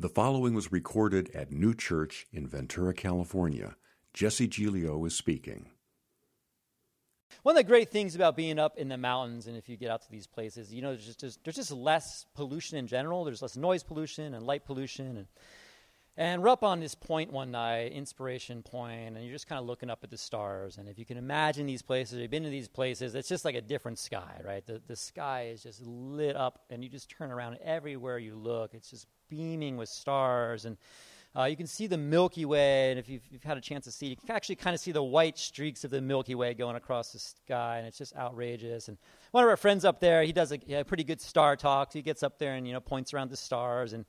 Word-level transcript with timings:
The 0.00 0.08
following 0.08 0.54
was 0.54 0.70
recorded 0.70 1.28
at 1.34 1.50
New 1.50 1.74
Church 1.74 2.28
in 2.32 2.46
Ventura, 2.46 2.94
California. 2.94 3.74
Jesse 4.14 4.46
Giglio 4.46 5.04
is 5.04 5.16
speaking. 5.16 5.70
One 7.42 7.56
of 7.56 7.56
the 7.56 7.66
great 7.66 7.90
things 7.90 8.14
about 8.14 8.36
being 8.36 8.60
up 8.60 8.78
in 8.78 8.88
the 8.88 8.96
mountains, 8.96 9.48
and 9.48 9.56
if 9.56 9.68
you 9.68 9.76
get 9.76 9.90
out 9.90 10.02
to 10.02 10.08
these 10.08 10.28
places, 10.28 10.72
you 10.72 10.82
know, 10.82 10.90
there's 10.90 11.06
just, 11.06 11.18
just, 11.18 11.42
there's 11.42 11.56
just 11.56 11.72
less 11.72 12.26
pollution 12.36 12.78
in 12.78 12.86
general. 12.86 13.24
There's 13.24 13.42
less 13.42 13.56
noise 13.56 13.82
pollution 13.82 14.34
and 14.34 14.46
light 14.46 14.64
pollution. 14.64 15.16
And, 15.16 15.26
and 16.16 16.42
we're 16.42 16.50
up 16.50 16.62
on 16.62 16.78
this 16.78 16.94
point 16.94 17.32
one 17.32 17.50
night, 17.50 17.90
Inspiration 17.90 18.62
Point, 18.62 19.16
and 19.16 19.24
you're 19.24 19.34
just 19.34 19.48
kind 19.48 19.58
of 19.58 19.66
looking 19.66 19.90
up 19.90 20.04
at 20.04 20.10
the 20.10 20.16
stars. 20.16 20.78
And 20.78 20.88
if 20.88 20.96
you 20.96 21.06
can 21.06 21.16
imagine 21.16 21.66
these 21.66 21.82
places, 21.82 22.20
you've 22.20 22.30
been 22.30 22.44
to 22.44 22.50
these 22.50 22.68
places, 22.68 23.16
it's 23.16 23.28
just 23.28 23.44
like 23.44 23.56
a 23.56 23.60
different 23.60 23.98
sky, 23.98 24.40
right? 24.44 24.64
The, 24.64 24.80
the 24.86 24.94
sky 24.94 25.48
is 25.52 25.64
just 25.64 25.84
lit 25.84 26.36
up, 26.36 26.60
and 26.70 26.84
you 26.84 26.88
just 26.88 27.10
turn 27.10 27.32
around 27.32 27.58
everywhere 27.64 28.20
you 28.20 28.36
look. 28.36 28.74
It's 28.74 28.90
just 28.90 29.08
beaming 29.28 29.76
with 29.76 29.88
stars. 29.88 30.64
And 30.64 30.76
uh, 31.36 31.44
you 31.44 31.56
can 31.56 31.66
see 31.66 31.86
the 31.86 31.98
Milky 31.98 32.44
Way, 32.44 32.90
and 32.90 32.98
if 32.98 33.08
you've, 33.08 33.22
you've, 33.30 33.44
had 33.44 33.56
a 33.56 33.60
chance 33.60 33.84
to 33.84 33.92
see, 33.92 34.06
you 34.06 34.16
can 34.16 34.30
actually 34.30 34.56
kind 34.56 34.74
of 34.74 34.80
see 34.80 34.92
the 34.92 35.02
white 35.02 35.38
streaks 35.38 35.84
of 35.84 35.90
the 35.90 36.00
Milky 36.00 36.34
Way 36.34 36.54
going 36.54 36.74
across 36.74 37.12
the 37.12 37.18
sky, 37.18 37.78
and 37.78 37.86
it's 37.86 37.98
just 37.98 38.16
outrageous. 38.16 38.88
And 38.88 38.96
one 39.30 39.44
of 39.44 39.50
our 39.50 39.56
friends 39.56 39.84
up 39.84 40.00
there, 40.00 40.22
he 40.22 40.32
does 40.32 40.52
a, 40.52 40.58
a 40.74 40.84
pretty 40.84 41.04
good 41.04 41.20
star 41.20 41.54
talk. 41.54 41.92
So 41.92 41.98
he 41.98 42.02
gets 42.02 42.22
up 42.22 42.38
there 42.38 42.54
and 42.54 42.66
you 42.66 42.72
know 42.72 42.80
points 42.80 43.12
around 43.12 43.30
the 43.30 43.36
stars, 43.36 43.92
and 43.92 44.04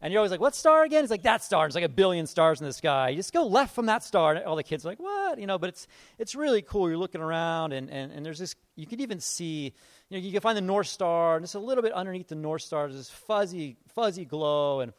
and 0.00 0.12
you're 0.12 0.20
always 0.20 0.30
like, 0.30 0.40
"What 0.40 0.54
star 0.54 0.84
again?" 0.84 1.02
He's 1.02 1.10
like, 1.10 1.22
"That 1.22 1.42
star." 1.42 1.66
It's 1.66 1.74
like 1.74 1.84
a 1.84 1.88
billion 1.88 2.26
stars 2.26 2.60
in 2.60 2.66
the 2.66 2.72
sky. 2.72 3.10
You 3.10 3.16
just 3.16 3.32
go 3.32 3.46
left 3.46 3.74
from 3.74 3.86
that 3.86 4.04
star, 4.04 4.34
and 4.34 4.44
all 4.44 4.56
the 4.56 4.62
kids 4.62 4.84
are 4.84 4.88
like, 4.90 5.00
"What?" 5.00 5.38
You 5.38 5.46
know, 5.46 5.58
but 5.58 5.68
it's 5.70 5.86
it's 6.18 6.34
really 6.34 6.62
cool. 6.62 6.88
You're 6.88 6.98
looking 6.98 7.20
around, 7.20 7.72
and 7.72 7.90
and, 7.90 8.12
and 8.12 8.24
there's 8.24 8.38
this. 8.38 8.54
You 8.76 8.86
can 8.86 9.00
even 9.00 9.20
see. 9.20 9.72
You 10.08 10.18
know, 10.18 10.24
you 10.24 10.32
can 10.32 10.40
find 10.40 10.56
the 10.56 10.62
North 10.62 10.86
Star, 10.86 11.36
and 11.36 11.44
it's 11.44 11.54
a 11.54 11.58
little 11.58 11.82
bit 11.82 11.92
underneath 11.92 12.28
the 12.28 12.34
North 12.34 12.62
Star, 12.62 12.86
there's 12.86 12.96
this 12.96 13.10
fuzzy, 13.10 13.76
fuzzy 13.88 14.24
glow, 14.24 14.80
and 14.80 14.94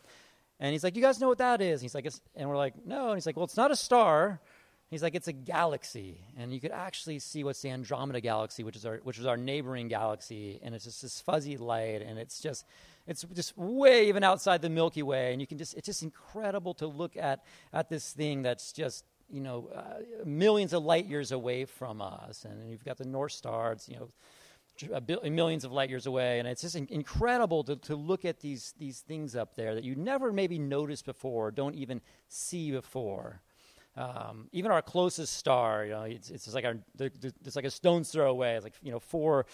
and 0.60 0.74
he's 0.74 0.84
like, 0.84 0.96
You 0.96 1.02
guys 1.02 1.20
know 1.20 1.28
what 1.28 1.38
that 1.38 1.62
is? 1.62 1.80
And 1.80 1.84
he's 1.84 1.96
like, 1.96 2.08
And 2.36 2.50
we're 2.50 2.58
like, 2.58 2.74
No. 2.86 3.10
And 3.10 3.18
he's 3.18 3.26
like, 3.26 3.36
Well, 3.36 3.46
it's 3.46 3.58
not 3.58 3.72
a 3.72 3.76
star. 3.76 4.42
He's 4.90 5.02
like, 5.02 5.16
It's 5.16 5.28
a 5.28 5.34
galaxy. 5.34 6.22
And 6.38 6.54
you 6.54 6.60
could 6.60 6.72
actually 6.72 7.20
see 7.20 7.44
what's 7.44 7.62
the 7.62 7.70
Andromeda 7.70 8.22
galaxy, 8.22 8.64
which 8.64 8.76
is 8.76 8.86
our, 8.86 8.98
which 9.04 9.20
is 9.20 9.26
our 9.26 9.38
neighboring 9.38 9.88
galaxy. 9.88 10.60
And 10.62 10.76
it's 10.76 10.84
just 10.84 11.02
this 11.02 11.22
fuzzy 11.22 11.58
light. 11.58 12.02
And 12.02 12.20
it's 12.20 12.42
just, 12.42 12.66
it's 13.10 13.26
just 13.34 13.58
way 13.58 14.08
even 14.08 14.24
outside 14.24 14.62
the 14.62 14.70
Milky 14.70 15.02
Way. 15.02 15.32
And 15.32 15.42
you 15.42 15.48
can 15.48 15.58
just, 15.58 15.74
it's 15.74 15.88
just 15.88 16.04
incredible 16.04 16.76
to 16.76 16.88
look 16.88 17.18
at, 17.18 17.44
at 17.74 17.90
this 17.90 18.14
thing 18.14 18.44
that's 18.44 18.72
just, 18.72 19.04
you 19.30 19.42
know, 19.42 19.70
uh, 19.76 20.26
millions 20.26 20.74
of 20.74 20.84
light 20.84 21.08
years 21.08 21.32
away 21.32 21.66
from 21.66 22.02
us. 22.02 22.46
And 22.46 22.70
you've 22.70 22.86
got 22.86 22.98
the 22.98 23.06
North 23.06 23.32
Star, 23.32 23.72
it's, 23.72 23.90
you 23.90 23.98
know, 23.98 24.10
millions 25.30 25.66
of 25.66 25.72
light 25.72 25.90
years 25.90 26.06
away. 26.06 26.40
And 26.40 26.48
it's 26.48 26.62
just 26.62 26.76
incredible 26.76 27.64
to, 27.64 27.76
to 27.78 27.96
look 27.96 28.26
at 28.26 28.40
these, 28.40 28.74
these 28.78 29.00
things 29.00 29.36
up 29.36 29.56
there 29.56 29.74
that 29.76 29.84
you 29.84 29.96
never 29.96 30.32
maybe 30.32 30.60
noticed 30.60 31.06
before, 31.06 31.52
don't 31.52 31.76
even 31.76 32.02
see 32.28 32.72
before. 32.72 33.42
Um, 33.98 34.48
even 34.52 34.72
our 34.72 34.82
closest 34.82 35.34
star, 35.34 35.84
you 35.84 35.92
know, 35.92 36.04
it's, 36.04 36.30
it's 36.30 36.54
like 36.54 36.64
our, 36.64 36.78
it's 37.00 37.56
like 37.56 37.66
a 37.66 37.72
stone's 37.72 38.12
throw 38.12 38.30
away. 38.30 38.56
It's 38.56 38.64
like, 38.64 38.76
you 38.84 38.92
know, 38.92 39.00
four, 39.00 39.48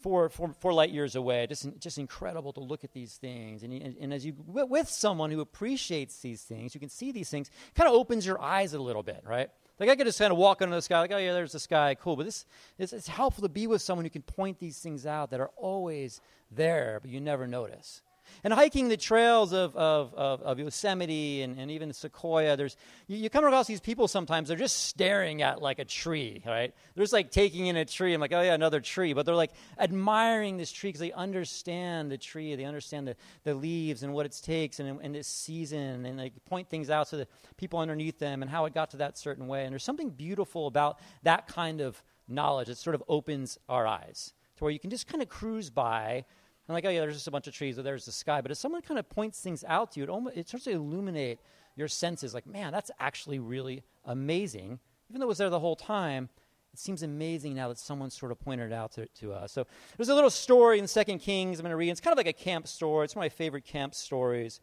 four, 0.00 0.28
four, 0.28 0.52
four 0.60 0.72
light 0.72 0.90
years 0.90 1.16
away. 1.16 1.46
Just, 1.46 1.68
just 1.78 1.98
incredible 1.98 2.52
to 2.52 2.60
look 2.60 2.84
at 2.84 2.92
these 2.92 3.14
things. 3.16 3.62
And, 3.62 3.72
and, 3.72 3.96
and 4.00 4.12
as 4.12 4.24
you, 4.24 4.34
with 4.46 4.88
someone 4.88 5.30
who 5.30 5.40
appreciates 5.40 6.20
these 6.20 6.42
things, 6.42 6.74
you 6.74 6.80
can 6.80 6.88
see 6.88 7.12
these 7.12 7.30
things, 7.30 7.50
kind 7.74 7.88
of 7.88 7.94
opens 7.94 8.26
your 8.26 8.40
eyes 8.40 8.74
a 8.74 8.78
little 8.78 9.02
bit, 9.02 9.22
right? 9.24 9.50
Like 9.78 9.90
I 9.90 9.96
could 9.96 10.06
just 10.06 10.18
kind 10.18 10.32
of 10.32 10.38
walk 10.38 10.60
into 10.60 10.74
the 10.74 10.82
sky, 10.82 10.98
like, 11.00 11.12
oh 11.12 11.18
yeah, 11.18 11.32
there's 11.32 11.52
the 11.52 11.60
sky, 11.60 11.94
cool. 11.94 12.16
But 12.16 12.26
this, 12.26 12.44
it's 12.78 13.08
helpful 13.08 13.42
to 13.42 13.48
be 13.48 13.66
with 13.66 13.80
someone 13.80 14.04
who 14.04 14.10
can 14.10 14.22
point 14.22 14.58
these 14.58 14.78
things 14.78 15.06
out 15.06 15.30
that 15.30 15.40
are 15.40 15.50
always 15.56 16.20
there, 16.50 16.98
but 17.00 17.10
you 17.10 17.20
never 17.20 17.46
notice. 17.46 18.02
And 18.44 18.52
hiking 18.52 18.88
the 18.88 18.96
trails 18.96 19.52
of, 19.52 19.76
of, 19.76 20.14
of, 20.14 20.42
of 20.42 20.58
Yosemite 20.58 21.42
and, 21.42 21.58
and 21.58 21.70
even 21.70 21.92
Sequoia, 21.92 22.56
there's, 22.56 22.76
you, 23.06 23.16
you, 23.16 23.30
come 23.30 23.44
across 23.44 23.66
these 23.66 23.80
people 23.80 24.08
sometimes, 24.08 24.48
they're 24.48 24.56
just 24.56 24.84
staring 24.86 25.42
at 25.42 25.60
like 25.60 25.78
a 25.78 25.84
tree, 25.84 26.42
right? 26.46 26.72
They're 26.94 27.02
just 27.02 27.12
like 27.12 27.30
taking 27.30 27.66
in 27.66 27.76
a 27.76 27.84
tree. 27.84 28.14
I'm 28.14 28.20
like, 28.20 28.32
oh 28.32 28.40
yeah, 28.40 28.54
another 28.54 28.80
tree. 28.80 29.12
But 29.12 29.26
they're 29.26 29.34
like 29.34 29.52
admiring 29.78 30.56
this 30.56 30.70
tree 30.70 30.90
because 30.90 31.00
they 31.00 31.12
understand 31.12 32.10
the 32.10 32.18
tree. 32.18 32.54
They 32.54 32.64
understand 32.64 33.08
the, 33.08 33.16
the 33.44 33.54
leaves 33.54 34.02
and 34.02 34.12
what 34.12 34.26
it 34.26 34.38
takes 34.42 34.80
and, 34.80 35.00
and 35.02 35.14
this 35.14 35.26
season. 35.26 36.06
And 36.06 36.18
they 36.18 36.30
point 36.48 36.68
things 36.68 36.90
out 36.90 37.08
to 37.08 37.16
the 37.16 37.28
people 37.56 37.78
underneath 37.78 38.18
them 38.18 38.42
and 38.42 38.50
how 38.50 38.64
it 38.64 38.74
got 38.74 38.90
to 38.90 38.98
that 38.98 39.18
certain 39.18 39.46
way. 39.48 39.64
And 39.64 39.72
there's 39.72 39.84
something 39.84 40.10
beautiful 40.10 40.66
about 40.66 40.98
that 41.22 41.46
kind 41.48 41.80
of 41.80 42.02
knowledge. 42.28 42.68
It 42.68 42.78
sort 42.78 42.94
of 42.94 43.02
opens 43.08 43.58
our 43.68 43.86
eyes 43.86 44.32
to 44.58 44.64
where 44.64 44.72
you 44.72 44.78
can 44.78 44.90
just 44.90 45.06
kind 45.06 45.22
of 45.22 45.28
cruise 45.28 45.70
by 45.70 46.24
and 46.68 46.74
like, 46.74 46.84
oh 46.84 46.90
yeah, 46.90 47.00
there's 47.00 47.14
just 47.14 47.26
a 47.26 47.30
bunch 47.30 47.46
of 47.46 47.54
trees, 47.54 47.78
or 47.78 47.82
there's 47.82 48.04
the 48.04 48.12
sky. 48.12 48.40
But 48.42 48.50
if 48.50 48.58
someone 48.58 48.82
kind 48.82 49.00
of 49.00 49.08
points 49.08 49.40
things 49.40 49.64
out 49.66 49.92
to 49.92 50.00
you, 50.00 50.04
it, 50.04 50.10
almost, 50.10 50.36
it 50.36 50.48
starts 50.48 50.64
to 50.64 50.72
illuminate 50.72 51.40
your 51.76 51.88
senses. 51.88 52.34
Like, 52.34 52.46
man, 52.46 52.72
that's 52.72 52.90
actually 53.00 53.38
really 53.38 53.82
amazing. 54.04 54.78
Even 55.08 55.20
though 55.20 55.26
it 55.26 55.28
was 55.28 55.38
there 55.38 55.48
the 55.48 55.60
whole 55.60 55.76
time, 55.76 56.28
it 56.74 56.78
seems 56.78 57.02
amazing 57.02 57.54
now 57.54 57.68
that 57.68 57.78
someone 57.78 58.10
sort 58.10 58.32
of 58.32 58.38
pointed 58.38 58.70
it 58.70 58.74
out 58.74 58.92
to, 58.92 59.06
to 59.06 59.32
us. 59.32 59.52
So 59.52 59.66
there's 59.96 60.10
a 60.10 60.14
little 60.14 60.30
story 60.30 60.78
in 60.78 60.86
Second 60.86 61.20
Kings 61.20 61.58
I'm 61.58 61.64
going 61.64 61.70
to 61.70 61.76
read. 61.76 61.88
It's 61.90 62.00
kind 62.00 62.12
of 62.12 62.18
like 62.18 62.26
a 62.26 62.32
camp 62.32 62.68
story. 62.68 63.06
It's 63.06 63.16
one 63.16 63.24
of 63.24 63.32
my 63.32 63.34
favorite 63.34 63.64
camp 63.64 63.94
stories. 63.94 64.60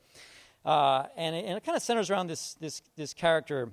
Uh, 0.64 1.08
and, 1.18 1.36
it, 1.36 1.46
and, 1.46 1.58
it, 1.58 1.64
kind 1.64 1.76
of 1.76 1.82
centers 1.82 2.12
around 2.12 2.28
this, 2.28 2.54
this, 2.56 2.82
this 2.96 3.14
character 3.14 3.70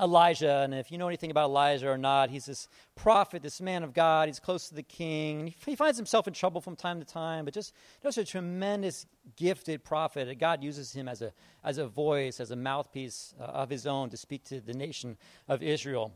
Elijah, 0.00 0.62
and 0.64 0.72
if 0.72 0.90
you 0.90 0.96
know 0.96 1.06
anything 1.06 1.30
about 1.30 1.50
Elijah 1.50 1.88
or 1.88 1.98
not, 1.98 2.30
he's 2.30 2.46
this 2.46 2.66
prophet, 2.96 3.42
this 3.42 3.60
man 3.60 3.82
of 3.82 3.92
God. 3.92 4.26
He's 4.26 4.40
close 4.40 4.68
to 4.68 4.74
the 4.74 4.82
king. 4.82 5.54
He, 5.66 5.76
finds 5.76 5.98
himself 5.98 6.26
in 6.26 6.32
trouble 6.32 6.60
from 6.60 6.76
time 6.76 6.98
to 7.00 7.04
time, 7.04 7.44
but 7.44 7.52
just, 7.52 7.74
just 8.02 8.16
a 8.16 8.24
tremendous, 8.24 9.06
gifted 9.36 9.84
prophet. 9.84 10.38
God 10.38 10.64
uses 10.64 10.92
him 10.92 11.08
as 11.08 11.20
a, 11.20 11.32
as 11.62 11.76
a 11.76 11.86
voice, 11.86 12.40
as 12.40 12.50
a 12.50 12.56
mouthpiece 12.56 13.34
uh, 13.38 13.44
of 13.44 13.68
his 13.68 13.86
own 13.86 14.08
to 14.10 14.16
speak 14.16 14.44
to 14.44 14.60
the 14.60 14.72
nation 14.72 15.18
of 15.46 15.62
Israel. 15.62 16.12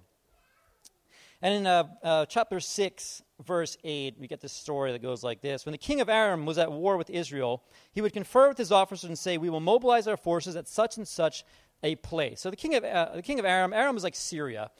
And 1.42 1.54
in 1.54 1.66
uh, 1.66 1.84
uh, 2.02 2.26
chapter 2.26 2.60
6, 2.60 3.22
verse 3.44 3.76
8, 3.84 4.16
we 4.18 4.26
get 4.26 4.40
this 4.40 4.54
story 4.54 4.92
that 4.92 5.02
goes 5.02 5.22
like 5.22 5.42
this 5.42 5.66
When 5.66 5.72
the 5.72 5.78
king 5.78 6.00
of 6.00 6.08
Aram 6.08 6.46
was 6.46 6.56
at 6.56 6.72
war 6.72 6.96
with 6.96 7.10
Israel, 7.10 7.62
he 7.92 8.00
would 8.00 8.14
confer 8.14 8.48
with 8.48 8.56
his 8.56 8.72
officers 8.72 9.08
and 9.08 9.18
say, 9.18 9.36
We 9.36 9.50
will 9.50 9.60
mobilize 9.60 10.08
our 10.08 10.16
forces 10.16 10.56
at 10.56 10.66
such 10.66 10.96
and 10.96 11.06
such 11.06 11.44
a 11.82 11.94
place. 11.96 12.40
So 12.40 12.50
the 12.50 12.56
king 12.56 12.74
of, 12.74 12.84
uh, 12.84 13.10
the 13.14 13.22
king 13.22 13.38
of 13.38 13.44
Aram, 13.44 13.72
Aram 13.72 13.94
was 13.94 14.04
like 14.04 14.14
Syria. 14.14 14.70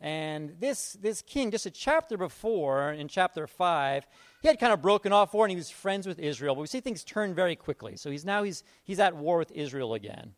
And 0.00 0.56
this, 0.58 0.94
this 0.94 1.22
king, 1.22 1.52
just 1.52 1.64
a 1.64 1.70
chapter 1.70 2.16
before, 2.16 2.92
in 2.92 3.06
chapter 3.06 3.46
5, 3.46 4.06
he 4.42 4.48
had 4.48 4.58
kind 4.58 4.72
of 4.72 4.82
broken 4.82 5.12
off 5.12 5.32
war 5.32 5.44
and 5.44 5.50
he 5.50 5.56
was 5.56 5.70
friends 5.70 6.08
with 6.08 6.18
Israel. 6.18 6.56
But 6.56 6.62
we 6.62 6.66
see 6.66 6.80
things 6.80 7.04
turn 7.04 7.34
very 7.34 7.54
quickly. 7.54 7.96
So 7.96 8.10
he's 8.10 8.24
now 8.24 8.42
he's, 8.42 8.64
he's 8.82 8.98
at 8.98 9.14
war 9.14 9.38
with 9.38 9.52
Israel 9.52 9.94
again. 9.94 10.34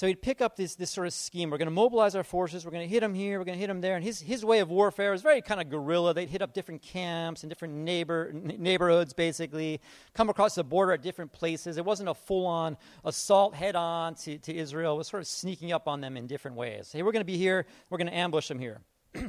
So 0.00 0.06
he'd 0.06 0.22
pick 0.22 0.40
up 0.40 0.56
this, 0.56 0.76
this 0.76 0.90
sort 0.90 1.06
of 1.06 1.12
scheme. 1.12 1.50
We're 1.50 1.58
going 1.58 1.66
to 1.66 1.72
mobilize 1.72 2.16
our 2.16 2.24
forces. 2.24 2.64
We're 2.64 2.70
going 2.70 2.88
to 2.88 2.90
hit 2.90 3.00
them 3.00 3.12
here. 3.12 3.38
We're 3.38 3.44
going 3.44 3.58
to 3.58 3.60
hit 3.60 3.66
them 3.66 3.82
there. 3.82 3.96
And 3.96 4.02
his, 4.02 4.18
his 4.18 4.42
way 4.42 4.60
of 4.60 4.70
warfare 4.70 5.10
was 5.10 5.20
very 5.20 5.42
kind 5.42 5.60
of 5.60 5.68
guerrilla. 5.68 6.14
They'd 6.14 6.30
hit 6.30 6.40
up 6.40 6.54
different 6.54 6.80
camps 6.80 7.42
and 7.42 7.50
different 7.50 7.74
neighbor, 7.74 8.32
neighborhoods, 8.32 9.12
basically, 9.12 9.78
come 10.14 10.30
across 10.30 10.54
the 10.54 10.64
border 10.64 10.92
at 10.92 11.02
different 11.02 11.32
places. 11.32 11.76
It 11.76 11.84
wasn't 11.84 12.08
a 12.08 12.14
full 12.14 12.46
on 12.46 12.78
assault 13.04 13.54
head 13.54 13.76
on 13.76 14.14
to, 14.14 14.38
to 14.38 14.56
Israel. 14.56 14.94
It 14.94 14.96
was 14.96 15.08
sort 15.08 15.20
of 15.20 15.26
sneaking 15.26 15.70
up 15.70 15.86
on 15.86 16.00
them 16.00 16.16
in 16.16 16.26
different 16.26 16.56
ways. 16.56 16.90
Hey, 16.90 17.02
we're 17.02 17.12
going 17.12 17.20
to 17.20 17.30
be 17.30 17.36
here. 17.36 17.66
We're 17.90 17.98
going 17.98 18.08
to 18.08 18.16
ambush 18.16 18.48
them 18.48 18.58
here. 18.58 18.80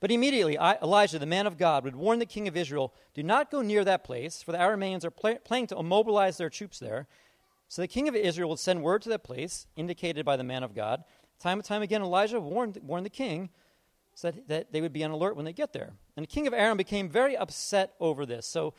But 0.00 0.12
immediately 0.12 0.56
Elijah, 0.56 1.18
the 1.18 1.26
man 1.26 1.48
of 1.48 1.58
God, 1.58 1.82
would 1.82 1.96
warn 1.96 2.20
the 2.20 2.24
king 2.24 2.46
of 2.46 2.56
Israel 2.56 2.94
do 3.14 3.24
not 3.24 3.50
go 3.50 3.62
near 3.62 3.84
that 3.84 4.04
place, 4.04 4.44
for 4.44 4.52
the 4.52 4.58
Arameans 4.58 5.04
are 5.04 5.10
pl- 5.10 5.38
planning 5.44 5.66
to 5.66 5.76
immobilize 5.76 6.36
their 6.36 6.50
troops 6.50 6.78
there. 6.78 7.08
So 7.68 7.82
the 7.82 7.88
king 7.88 8.08
of 8.08 8.16
Israel 8.16 8.48
would 8.48 8.58
send 8.58 8.82
word 8.82 9.02
to 9.02 9.10
that 9.10 9.22
place, 9.22 9.66
indicated 9.76 10.24
by 10.24 10.36
the 10.36 10.44
man 10.44 10.62
of 10.62 10.74
God. 10.74 11.04
Time 11.38 11.58
and 11.58 11.64
time 11.64 11.82
again, 11.82 12.02
Elijah 12.02 12.40
warned, 12.40 12.78
warned 12.82 13.06
the 13.06 13.10
king 13.10 13.50
that, 14.22 14.72
they 14.72 14.80
would 14.80 14.92
be 14.92 15.04
on 15.04 15.10
alert 15.12 15.36
when 15.36 15.44
they 15.44 15.52
get 15.52 15.72
there. 15.72 15.92
And 16.16 16.24
the 16.24 16.28
king 16.28 16.46
of 16.46 16.54
Aram 16.54 16.76
became 16.76 17.08
very 17.08 17.36
upset 17.36 17.94
over 18.00 18.26
this. 18.26 18.46
So, 18.46 18.74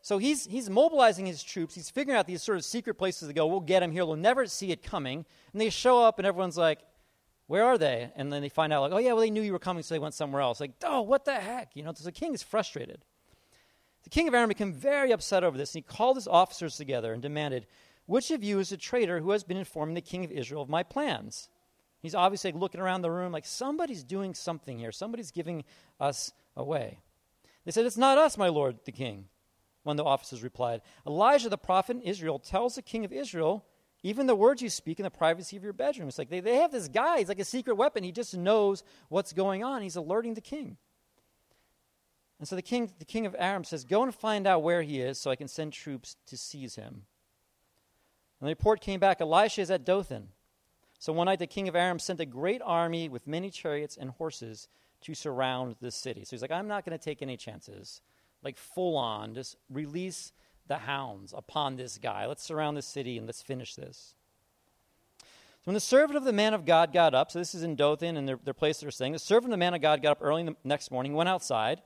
so 0.00 0.16
he's, 0.18 0.46
he's 0.46 0.70
mobilizing 0.70 1.26
his 1.26 1.42
troops. 1.42 1.74
He's 1.74 1.90
figuring 1.90 2.18
out 2.18 2.26
these 2.26 2.42
sort 2.42 2.56
of 2.56 2.64
secret 2.64 2.94
places 2.94 3.28
to 3.28 3.34
go. 3.34 3.46
We'll 3.46 3.60
get 3.60 3.82
him 3.82 3.92
here. 3.92 4.06
We'll 4.06 4.16
never 4.16 4.46
see 4.46 4.70
it 4.70 4.82
coming. 4.82 5.26
And 5.52 5.60
they 5.60 5.68
show 5.68 6.02
up, 6.02 6.18
and 6.18 6.26
everyone's 6.26 6.56
like, 6.56 6.78
where 7.48 7.64
are 7.64 7.76
they? 7.76 8.10
And 8.14 8.32
then 8.32 8.40
they 8.40 8.48
find 8.48 8.72
out, 8.72 8.82
like, 8.82 8.92
oh, 8.92 8.98
yeah, 8.98 9.12
well, 9.12 9.20
they 9.20 9.30
knew 9.30 9.42
you 9.42 9.52
were 9.52 9.58
coming, 9.58 9.82
so 9.82 9.94
they 9.94 9.98
went 9.98 10.14
somewhere 10.14 10.40
else. 10.40 10.60
Like, 10.60 10.72
oh, 10.84 11.02
what 11.02 11.24
the 11.24 11.34
heck? 11.34 11.72
You 11.74 11.82
know, 11.82 11.92
so 11.92 12.04
the 12.04 12.12
king 12.12 12.32
is 12.32 12.42
frustrated. 12.42 13.04
The 14.04 14.10
king 14.10 14.28
of 14.28 14.34
Aram 14.34 14.48
became 14.48 14.72
very 14.72 15.12
upset 15.12 15.44
over 15.44 15.58
this, 15.58 15.74
and 15.74 15.84
he 15.84 15.94
called 15.96 16.16
his 16.16 16.28
officers 16.28 16.76
together 16.76 17.12
and 17.12 17.20
demanded, 17.20 17.66
which 18.08 18.30
of 18.30 18.42
you 18.42 18.58
is 18.58 18.72
a 18.72 18.78
traitor 18.78 19.20
who 19.20 19.32
has 19.32 19.44
been 19.44 19.58
informing 19.58 19.94
the 19.94 20.00
king 20.00 20.24
of 20.24 20.32
Israel 20.32 20.62
of 20.62 20.70
my 20.70 20.82
plans? 20.82 21.50
He's 22.00 22.14
obviously 22.14 22.52
looking 22.52 22.80
around 22.80 23.02
the 23.02 23.10
room 23.10 23.32
like 23.32 23.44
somebody's 23.44 24.02
doing 24.02 24.32
something 24.32 24.78
here. 24.78 24.92
Somebody's 24.92 25.30
giving 25.30 25.62
us 26.00 26.32
away. 26.56 27.00
They 27.66 27.70
said, 27.70 27.84
It's 27.84 27.98
not 27.98 28.16
us, 28.16 28.38
my 28.38 28.48
lord, 28.48 28.78
the 28.86 28.92
king. 28.92 29.26
One 29.82 29.98
of 29.98 30.02
the 30.02 30.08
officers 30.08 30.42
replied, 30.42 30.80
Elijah 31.06 31.50
the 31.50 31.58
prophet 31.58 31.96
in 31.96 32.02
Israel 32.02 32.38
tells 32.38 32.76
the 32.76 32.82
king 32.82 33.04
of 33.04 33.12
Israel, 33.12 33.66
even 34.02 34.26
the 34.26 34.34
words 34.34 34.62
you 34.62 34.70
speak 34.70 34.98
in 34.98 35.04
the 35.04 35.10
privacy 35.10 35.58
of 35.58 35.62
your 35.62 35.74
bedroom. 35.74 36.08
It's 36.08 36.16
like 36.16 36.30
they, 36.30 36.40
they 36.40 36.56
have 36.56 36.72
this 36.72 36.88
guy, 36.88 37.18
he's 37.18 37.28
like 37.28 37.40
a 37.40 37.44
secret 37.44 37.74
weapon. 37.74 38.04
He 38.04 38.12
just 38.12 38.34
knows 38.34 38.84
what's 39.10 39.34
going 39.34 39.62
on. 39.62 39.82
He's 39.82 39.96
alerting 39.96 40.32
the 40.32 40.40
king. 40.40 40.78
And 42.38 42.48
so 42.48 42.56
the 42.56 42.62
king, 42.62 42.90
the 42.98 43.04
king 43.04 43.26
of 43.26 43.36
Aram 43.38 43.64
says, 43.64 43.84
Go 43.84 44.02
and 44.02 44.14
find 44.14 44.46
out 44.46 44.62
where 44.62 44.80
he 44.80 44.98
is 44.98 45.20
so 45.20 45.30
I 45.30 45.36
can 45.36 45.48
send 45.48 45.74
troops 45.74 46.16
to 46.28 46.38
seize 46.38 46.76
him. 46.76 47.02
And 48.40 48.46
the 48.46 48.52
report 48.52 48.80
came 48.80 49.00
back 49.00 49.20
Elisha 49.20 49.60
is 49.60 49.70
at 49.70 49.84
Dothan. 49.84 50.28
So 50.98 51.12
one 51.12 51.26
night 51.26 51.38
the 51.38 51.46
king 51.46 51.68
of 51.68 51.76
Aram 51.76 51.98
sent 51.98 52.20
a 52.20 52.26
great 52.26 52.60
army 52.64 53.08
with 53.08 53.26
many 53.26 53.50
chariots 53.50 53.96
and 53.96 54.10
horses 54.10 54.68
to 55.02 55.14
surround 55.14 55.76
the 55.80 55.90
city. 55.90 56.24
So 56.24 56.30
he's 56.30 56.42
like, 56.42 56.50
I'm 56.50 56.68
not 56.68 56.84
going 56.84 56.96
to 56.96 57.02
take 57.02 57.22
any 57.22 57.36
chances. 57.36 58.00
Like 58.42 58.56
full 58.56 58.96
on, 58.96 59.34
just 59.34 59.56
release 59.70 60.32
the 60.66 60.78
hounds 60.78 61.32
upon 61.36 61.76
this 61.76 61.98
guy. 61.98 62.26
Let's 62.26 62.42
surround 62.42 62.76
the 62.76 62.82
city 62.82 63.16
and 63.16 63.26
let's 63.26 63.42
finish 63.42 63.74
this. 63.74 64.14
So 65.20 65.24
when 65.64 65.74
the 65.74 65.80
servant 65.80 66.16
of 66.16 66.24
the 66.24 66.32
man 66.32 66.54
of 66.54 66.64
God 66.64 66.92
got 66.92 67.14
up, 67.14 67.30
so 67.30 67.38
this 67.38 67.54
is 67.54 67.62
in 67.62 67.74
Dothan 67.74 68.16
and 68.16 68.28
their, 68.28 68.38
their 68.44 68.54
place 68.54 68.80
they're 68.80 68.90
staying, 68.90 69.12
the 69.12 69.18
servant 69.18 69.46
of 69.46 69.50
the 69.52 69.56
man 69.58 69.74
of 69.74 69.80
God 69.80 70.02
got 70.02 70.12
up 70.12 70.18
early 70.20 70.42
the 70.44 70.56
next 70.64 70.90
morning, 70.90 71.14
went 71.14 71.28
outside. 71.28 71.82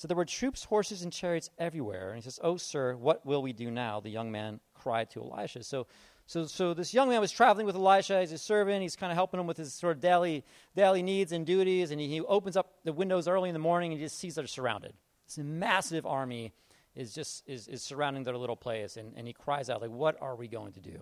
So 0.00 0.08
there 0.08 0.16
were 0.16 0.24
troops, 0.24 0.64
horses, 0.64 1.02
and 1.02 1.12
chariots 1.12 1.50
everywhere. 1.58 2.08
And 2.08 2.16
he 2.16 2.22
says, 2.22 2.40
Oh, 2.42 2.56
sir, 2.56 2.96
what 2.96 3.26
will 3.26 3.42
we 3.42 3.52
do 3.52 3.70
now? 3.70 4.00
The 4.00 4.08
young 4.08 4.32
man 4.32 4.58
cried 4.72 5.10
to 5.10 5.20
Elisha. 5.20 5.62
So 5.62 5.86
so, 6.24 6.46
so 6.46 6.72
this 6.72 6.94
young 6.94 7.10
man 7.10 7.20
was 7.20 7.32
traveling 7.32 7.66
with 7.66 7.74
Elisha 7.74 8.14
as 8.14 8.30
his 8.30 8.40
servant. 8.40 8.80
He's 8.80 8.96
kind 8.96 9.12
of 9.12 9.16
helping 9.16 9.40
him 9.40 9.46
with 9.46 9.58
his 9.58 9.74
sort 9.74 9.96
of 9.96 10.00
daily, 10.00 10.44
daily 10.74 11.02
needs 11.02 11.32
and 11.32 11.44
duties. 11.44 11.90
And 11.90 12.00
he, 12.00 12.06
he 12.06 12.20
opens 12.20 12.56
up 12.56 12.72
the 12.82 12.94
windows 12.94 13.28
early 13.28 13.50
in 13.50 13.52
the 13.52 13.58
morning 13.58 13.90
and 13.92 14.00
he 14.00 14.06
just 14.06 14.16
sees 14.16 14.36
they're 14.36 14.46
surrounded. 14.46 14.94
This 15.26 15.36
massive 15.38 16.06
army 16.06 16.52
is 16.94 17.12
just 17.12 17.46
is, 17.46 17.68
is 17.68 17.82
surrounding 17.82 18.24
their 18.24 18.38
little 18.38 18.56
place. 18.56 18.96
And, 18.96 19.12
and 19.16 19.26
he 19.26 19.34
cries 19.34 19.68
out, 19.68 19.82
like, 19.82 19.90
what 19.90 20.16
are 20.22 20.34
we 20.34 20.48
going 20.48 20.72
to 20.74 20.80
do? 20.80 21.00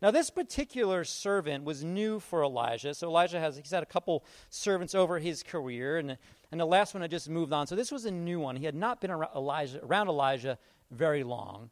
Now, 0.00 0.10
this 0.10 0.30
particular 0.30 1.04
servant 1.04 1.64
was 1.64 1.82
new 1.82 2.20
for 2.20 2.44
Elijah. 2.44 2.94
So 2.94 3.08
Elijah 3.08 3.40
has 3.40 3.56
he's 3.56 3.70
had 3.70 3.82
a 3.82 3.86
couple 3.86 4.24
servants 4.48 4.94
over 4.94 5.18
his 5.18 5.42
career, 5.42 5.98
and, 5.98 6.16
and 6.52 6.60
the 6.60 6.66
last 6.66 6.94
one 6.94 7.00
had 7.00 7.10
just 7.10 7.28
moved 7.28 7.52
on. 7.52 7.66
So 7.66 7.74
this 7.74 7.90
was 7.90 8.04
a 8.04 8.10
new 8.10 8.38
one. 8.38 8.56
He 8.56 8.64
had 8.64 8.74
not 8.74 9.00
been 9.00 9.10
around 9.10 9.34
Elijah, 9.34 9.80
around 9.82 10.08
Elijah 10.08 10.58
very 10.90 11.22
long 11.22 11.70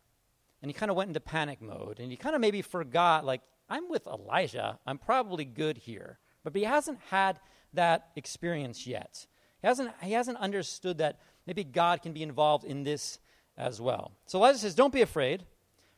and 0.63 0.71
he 0.71 0.75
kind 0.75 0.91
of 0.91 0.97
went 0.97 1.09
into 1.09 1.21
panic 1.21 1.61
mode 1.61 2.01
and 2.01 2.11
he 2.11 2.17
kind 2.17 2.35
of 2.35 2.41
maybe 2.41 2.63
forgot 2.63 3.25
like 3.25 3.41
i'm 3.69 3.89
with 3.89 4.07
elijah 4.07 4.79
i'm 4.87 4.99
probably 4.99 5.45
good 5.45 5.77
here 5.77 6.19
but 6.45 6.55
he 6.55 6.65
hasn't 6.65 6.99
had 7.11 7.41
that 7.73 8.09
experience 8.17 8.87
yet 8.87 9.27
he 9.61 9.67
hasn't 9.67 9.91
he 10.03 10.13
hasn't 10.13 10.39
understood 10.39 10.99
that 10.99 11.19
maybe 11.47 11.65
god 11.65 12.03
can 12.03 12.13
be 12.13 12.23
involved 12.23 12.65
in 12.65 12.85
this 12.85 13.19
as 13.57 13.81
well 13.81 14.13
so 14.27 14.39
elijah 14.39 14.59
says 14.59 14.75
don't 14.75 14.93
be 14.93 15.03
afraid 15.03 15.45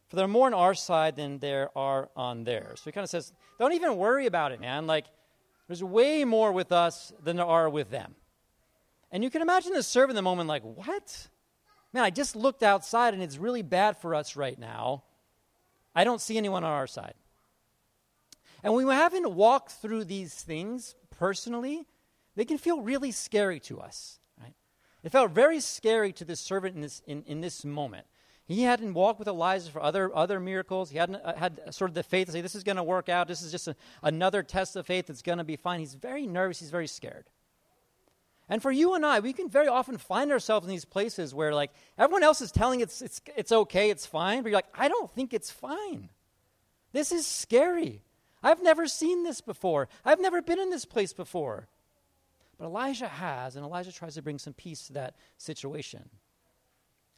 for 0.08 0.16
there 0.16 0.24
are 0.24 0.28
more 0.28 0.46
on 0.46 0.54
our 0.54 0.74
side 0.74 1.16
than 1.16 1.38
there 1.38 1.70
are 1.76 2.08
on 2.16 2.44
theirs 2.44 2.80
so 2.80 2.84
he 2.86 2.92
kind 2.92 3.04
of 3.04 3.10
says 3.10 3.32
don't 3.58 3.72
even 3.72 3.96
worry 3.96 4.26
about 4.26 4.52
it 4.52 4.60
man 4.60 4.86
like 4.86 5.06
there's 5.66 5.84
way 5.84 6.24
more 6.24 6.52
with 6.52 6.72
us 6.72 7.12
than 7.22 7.36
there 7.36 7.46
are 7.46 7.68
with 7.68 7.90
them 7.90 8.14
and 9.10 9.22
you 9.22 9.30
can 9.30 9.42
imagine 9.42 9.72
the 9.72 9.82
servant 9.82 10.12
in 10.12 10.16
the 10.16 10.22
moment 10.22 10.48
like 10.48 10.62
what 10.62 11.28
Man, 11.92 12.04
I 12.04 12.10
just 12.10 12.36
looked 12.36 12.62
outside 12.62 13.14
and 13.14 13.22
it's 13.22 13.38
really 13.38 13.62
bad 13.62 13.96
for 13.96 14.14
us 14.14 14.36
right 14.36 14.58
now. 14.58 15.04
I 15.94 16.04
don't 16.04 16.20
see 16.20 16.36
anyone 16.36 16.64
on 16.64 16.70
our 16.70 16.86
side. 16.86 17.14
And 18.62 18.74
when 18.74 18.86
we 18.86 18.92
haven't 18.92 19.30
walked 19.34 19.72
through 19.72 20.04
these 20.04 20.34
things 20.34 20.94
personally, 21.10 21.86
they 22.34 22.44
can 22.44 22.58
feel 22.58 22.82
really 22.82 23.10
scary 23.10 23.60
to 23.60 23.80
us. 23.80 24.18
Right? 24.40 24.54
It 25.02 25.12
felt 25.12 25.30
very 25.30 25.60
scary 25.60 26.12
to 26.14 26.24
this 26.24 26.40
servant 26.40 26.74
in 26.74 26.82
this, 26.82 27.02
in, 27.06 27.22
in 27.26 27.40
this 27.40 27.64
moment. 27.64 28.06
He 28.48 28.62
hadn't 28.62 28.94
walked 28.94 29.18
with 29.18 29.28
Elijah 29.28 29.70
for 29.70 29.82
other, 29.82 30.10
other 30.16 30.40
miracles. 30.40 30.88
He 30.88 30.96
hadn't 30.96 31.16
uh, 31.16 31.36
had 31.36 31.60
sort 31.74 31.90
of 31.90 31.94
the 31.94 32.02
faith 32.02 32.28
to 32.28 32.32
say, 32.32 32.40
this 32.40 32.54
is 32.54 32.64
going 32.64 32.76
to 32.76 32.82
work 32.82 33.10
out. 33.10 33.28
This 33.28 33.42
is 33.42 33.52
just 33.52 33.68
a, 33.68 33.76
another 34.02 34.42
test 34.42 34.74
of 34.74 34.86
faith 34.86 35.06
that's 35.06 35.20
going 35.20 35.36
to 35.36 35.44
be 35.44 35.56
fine. 35.56 35.80
He's 35.80 35.92
very 35.92 36.26
nervous. 36.26 36.58
He's 36.58 36.70
very 36.70 36.86
scared. 36.86 37.26
And 38.48 38.62
for 38.62 38.72
you 38.72 38.94
and 38.94 39.04
I, 39.04 39.20
we 39.20 39.34
can 39.34 39.50
very 39.50 39.68
often 39.68 39.98
find 39.98 40.32
ourselves 40.32 40.66
in 40.66 40.70
these 40.70 40.86
places 40.86 41.34
where, 41.34 41.52
like, 41.52 41.72
everyone 41.98 42.22
else 42.22 42.40
is 42.40 42.50
telling 42.50 42.80
it's, 42.80 43.02
it's, 43.02 43.20
it's 43.36 43.52
okay, 43.52 43.90
it's 43.90 44.06
fine, 44.06 44.42
but 44.42 44.48
you're 44.48 44.56
like, 44.56 44.72
I 44.72 44.88
don't 44.88 45.10
think 45.10 45.34
it's 45.34 45.50
fine. 45.50 46.08
This 46.92 47.12
is 47.12 47.26
scary. 47.26 48.02
I've 48.42 48.62
never 48.62 48.86
seen 48.86 49.24
this 49.24 49.42
before. 49.42 49.90
I've 50.06 50.20
never 50.20 50.40
been 50.40 50.58
in 50.58 50.70
this 50.70 50.86
place 50.86 51.12
before. 51.12 51.68
But 52.56 52.64
Elijah 52.64 53.08
has, 53.08 53.56
and 53.56 53.64
Elijah 53.66 53.92
tries 53.92 54.14
to 54.14 54.22
bring 54.22 54.38
some 54.38 54.54
peace 54.54 54.86
to 54.86 54.94
that 54.94 55.16
situation. 55.36 56.08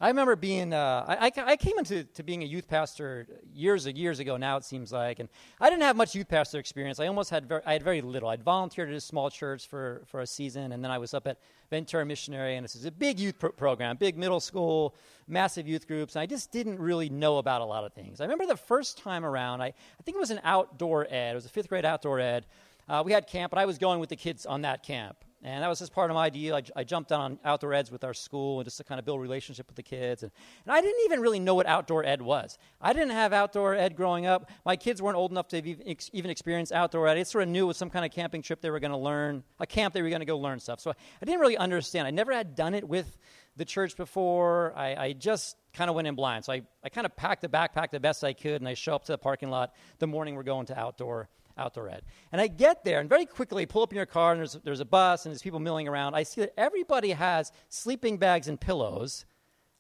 I 0.03 0.09
remember 0.09 0.35
being, 0.35 0.73
uh, 0.73 1.05
I, 1.07 1.31
I, 1.37 1.57
came 1.57 1.79
into 1.79 2.05
to 2.05 2.23
being 2.23 2.43
a 2.43 2.47
youth 2.47 2.67
pastor 2.67 3.27
years 3.53 3.85
and 3.85 3.99
years 3.99 4.19
ago 4.19 4.39
now, 4.39 4.57
it 4.57 4.65
seems 4.65 4.93
like, 4.93 5.19
and 5.19 5.29
I 5.61 5.69
didn't 5.69 5.83
have 5.83 5.95
much 5.95 6.15
youth 6.15 6.27
pastor 6.27 6.59
experience. 6.59 6.99
I 6.99 7.07
almost 7.07 7.29
had 7.29 7.47
very, 7.47 7.61
I 7.67 7.75
had 7.75 7.83
very 7.83 8.01
little. 8.01 8.31
I'd 8.31 8.43
volunteered 8.43 8.89
at 8.89 8.95
a 8.95 9.01
small 9.01 9.29
church 9.29 9.69
for, 9.69 10.03
for 10.07 10.23
a 10.23 10.27
season, 10.27 10.73
and 10.73 10.83
then 10.83 10.91
I 10.91 10.97
was 10.97 11.13
up 11.13 11.27
at 11.27 11.37
Ventura 11.69 12.07
Missionary, 12.07 12.57
and 12.57 12.65
this 12.65 12.77
is 12.77 12.87
a 12.87 12.91
big 12.91 13.21
youth 13.21 13.39
pro- 13.39 13.51
program, 13.53 13.99
big 13.99 14.17
middle 14.17 14.41
school, 14.41 14.95
massive 15.29 15.69
youth 15.69 15.87
groups, 15.87 16.17
and 16.17 16.23
I 16.23 16.27
just 16.27 16.51
didn't 16.51 16.79
really 16.79 17.11
know 17.11 17.37
about 17.37 17.61
a 17.61 17.67
lot 17.67 17.85
of 17.85 17.93
things. 17.93 18.23
I 18.23 18.25
remember 18.25 18.47
the 18.47 18.57
first 18.57 18.97
time 18.97 19.23
around, 19.23 19.61
I, 19.61 19.67
I 19.67 20.03
think 20.05 20.17
it 20.17 20.21
was 20.21 20.31
an 20.31 20.41
outdoor 20.45 21.07
ed, 21.11 21.33
it 21.33 21.35
was 21.35 21.45
a 21.45 21.51
fifth 21.51 21.69
grade 21.69 21.85
outdoor 21.85 22.21
ed. 22.21 22.47
Uh, 22.89 23.03
we 23.05 23.13
had 23.13 23.27
camp, 23.27 23.53
and 23.53 23.61
I 23.61 23.67
was 23.67 23.77
going 23.77 24.01
with 24.01 24.09
the 24.09 24.17
kids 24.17 24.47
on 24.47 24.63
that 24.63 24.83
camp. 24.83 25.19
And 25.43 25.63
that 25.63 25.69
was 25.69 25.79
just 25.79 25.95
part 25.95 26.11
of 26.11 26.15
my 26.15 26.29
deal. 26.29 26.55
I, 26.55 26.63
I, 26.77 26.85
jumped 26.85 27.13
on 27.13 27.39
outdoor 27.47 27.73
eds 27.73 27.91
with 27.91 28.05
our 28.05 28.13
school 28.13 28.61
and 28.61 28.67
just 28.67 28.77
to 28.77 28.85
kind 28.85 28.99
of 28.99 29.07
build 29.07 29.23
relationship 29.23 29.67
with 29.69 29.77
the 29.77 29.83
kids. 29.83 30.23
And, 30.23 30.31
and, 30.67 30.73
I 30.73 30.83
didn't 30.83 31.03
even 31.07 31.21
really 31.21 31.39
know 31.39 31.55
what 31.55 31.67
outdoor 31.67 32.05
ed 32.05 32.21
was. 32.21 32.59
I 32.79 32.93
didn't 32.93 33.13
have 33.13 33.33
outdoor 33.33 33.75
ed 33.75 33.97
growing 33.97 34.27
up. 34.27 34.51
My 34.67 34.77
kids 34.77 35.01
weren't 35.01 35.17
old 35.17 35.31
enough 35.31 35.49
to 35.49 35.57
even, 35.57 35.89
ex, 35.89 36.11
even 36.13 36.31
experience 36.31 36.73
outdoor 36.73 37.09
ed. 37.09 37.17
It 37.17 37.27
sort 37.27 37.45
of 37.45 37.49
knew 37.49 37.65
it 37.65 37.69
was 37.69 37.79
some 37.79 37.89
kind 37.89 38.05
of 38.05 38.11
camping 38.11 38.43
trip 38.43 38.61
they 38.61 38.71
were 38.71 38.81
going 38.81 38.91
to 38.91 38.99
learn, 38.99 39.43
a 39.59 39.67
camp 39.67 39.95
they 39.95 40.03
were 40.03 40.11
going 40.11 40.21
to 40.21 40.27
go 40.27 40.39
learn 40.39 40.61
stuff. 40.61 40.79
So 40.79 40.91
I, 40.91 40.95
I, 41.23 41.25
didn't 41.25 41.41
really 41.41 41.57
understand. 41.57 42.07
I 42.07 42.11
never 42.11 42.33
had 42.35 42.55
done 42.55 42.75
it 42.75 42.87
with 42.87 43.17
the 43.57 43.65
church 43.65 43.97
before. 43.97 44.75
I, 44.77 44.95
I 44.95 45.13
just 45.15 45.57
kind 45.73 45.89
of 45.89 45.97
went 45.97 46.07
in 46.07 46.17
blind. 46.17 46.45
So 46.45 46.53
I, 46.53 46.63
I 46.85 46.91
kind 46.91 47.07
of 47.07 47.17
packed 47.17 47.41
the 47.41 47.49
backpack 47.49 47.93
the 47.93 48.01
best 48.01 48.23
I 48.25 48.35
could, 48.35 48.61
and 48.61 48.69
I 48.69 48.75
show 48.75 48.95
up 48.95 49.05
to 49.05 49.13
the 49.13 49.19
parking 49.19 49.49
lot 49.49 49.75
the 50.01 50.07
morning 50.07 50.35
we're 50.35 50.43
going 50.43 50.67
to 50.67 50.79
outdoor 50.79 51.31
outdoor 51.61 51.89
ed. 51.89 52.03
And 52.33 52.41
I 52.41 52.47
get 52.47 52.85
there, 52.85 53.01
and 53.01 53.09
very 53.09 53.27
quickly 53.27 53.67
pull 53.67 53.83
up 53.83 53.93
in 53.93 53.97
your 53.97 54.07
car, 54.07 54.33
and 54.33 54.41
there's, 54.41 54.55
there's 54.65 54.81
a 54.81 54.85
bus, 54.85 55.25
and 55.25 55.33
there's 55.33 55.43
people 55.43 55.61
milling 55.61 55.87
around. 55.87 56.15
I 56.15 56.23
see 56.23 56.41
that 56.41 56.55
everybody 56.59 57.11
has 57.11 57.53
sleeping 57.69 58.17
bags 58.17 58.49
and 58.49 58.61
pillows. 58.61 59.27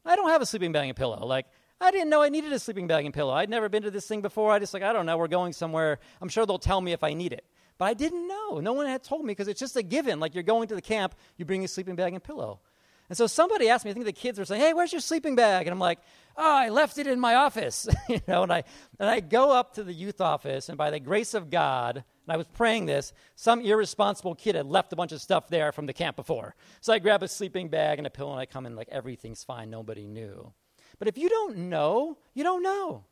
I 0.04 0.16
don't 0.16 0.30
have 0.30 0.42
a 0.42 0.46
sleeping 0.46 0.72
bag 0.72 0.88
and 0.88 0.96
pillow. 0.96 1.26
Like, 1.26 1.46
I 1.80 1.90
didn't 1.90 2.10
know 2.10 2.22
I 2.22 2.28
needed 2.28 2.52
a 2.52 2.58
sleeping 2.58 2.86
bag 2.86 3.06
and 3.06 3.14
pillow. 3.14 3.32
I'd 3.32 3.48
never 3.48 3.68
been 3.68 3.84
to 3.84 3.90
this 3.90 4.06
thing 4.06 4.20
before. 4.20 4.52
I 4.52 4.58
just 4.58 4.74
like, 4.74 4.82
I 4.82 4.92
don't 4.92 5.06
know, 5.06 5.16
we're 5.16 5.28
going 5.28 5.52
somewhere. 5.54 5.98
I'm 6.20 6.28
sure 6.28 6.44
they'll 6.44 6.58
tell 6.58 6.80
me 6.80 6.92
if 6.92 7.02
I 7.02 7.14
need 7.14 7.32
it. 7.32 7.46
But 7.78 7.86
I 7.86 7.94
didn't 7.94 8.28
know. 8.28 8.60
No 8.60 8.74
one 8.74 8.86
had 8.86 9.02
told 9.02 9.24
me 9.24 9.30
because 9.30 9.48
it's 9.48 9.58
just 9.58 9.76
a 9.76 9.82
given. 9.82 10.20
Like 10.20 10.34
you're 10.34 10.42
going 10.42 10.68
to 10.68 10.74
the 10.74 10.82
camp, 10.82 11.14
you 11.38 11.46
bring 11.46 11.64
a 11.64 11.68
sleeping 11.68 11.96
bag 11.96 12.12
and 12.12 12.22
pillow. 12.22 12.60
And 13.08 13.16
so 13.16 13.26
somebody 13.26 13.70
asked 13.70 13.86
me, 13.86 13.90
I 13.90 13.94
think 13.94 14.04
the 14.04 14.12
kids 14.12 14.38
were 14.38 14.44
saying, 14.44 14.60
Hey, 14.60 14.74
where's 14.74 14.92
your 14.92 15.00
sleeping 15.00 15.34
bag? 15.34 15.66
And 15.66 15.72
I'm 15.72 15.80
like, 15.80 15.98
Oh, 16.36 16.56
I 16.56 16.68
left 16.68 16.98
it 16.98 17.06
in 17.06 17.20
my 17.20 17.34
office. 17.34 17.88
you 18.08 18.20
know, 18.26 18.42
and 18.42 18.52
I 18.52 18.64
and 18.98 19.08
I 19.08 19.20
go 19.20 19.52
up 19.52 19.74
to 19.74 19.84
the 19.84 19.92
youth 19.92 20.20
office, 20.20 20.68
and 20.68 20.78
by 20.78 20.90
the 20.90 21.00
grace 21.00 21.34
of 21.34 21.50
God, 21.50 22.04
and 22.30 22.34
I 22.34 22.36
was 22.36 22.46
praying 22.46 22.86
this, 22.86 23.12
some 23.34 23.60
irresponsible 23.60 24.36
kid 24.36 24.54
had 24.54 24.66
left 24.66 24.92
a 24.92 24.96
bunch 24.96 25.10
of 25.10 25.20
stuff 25.20 25.48
there 25.48 25.72
from 25.72 25.86
the 25.86 25.92
camp 25.92 26.14
before. 26.14 26.54
So 26.80 26.92
I 26.92 27.00
grab 27.00 27.24
a 27.24 27.28
sleeping 27.28 27.68
bag 27.68 27.98
and 27.98 28.06
a 28.06 28.10
pillow 28.10 28.30
and 28.30 28.40
I 28.40 28.46
come 28.46 28.66
in 28.66 28.76
like 28.76 28.88
everything's 28.88 29.42
fine, 29.42 29.68
nobody 29.68 30.06
knew. 30.06 30.52
But 31.00 31.08
if 31.08 31.18
you 31.18 31.28
don't 31.28 31.56
know, 31.56 32.18
you 32.32 32.44
don't 32.44 32.62
know. 32.62 33.04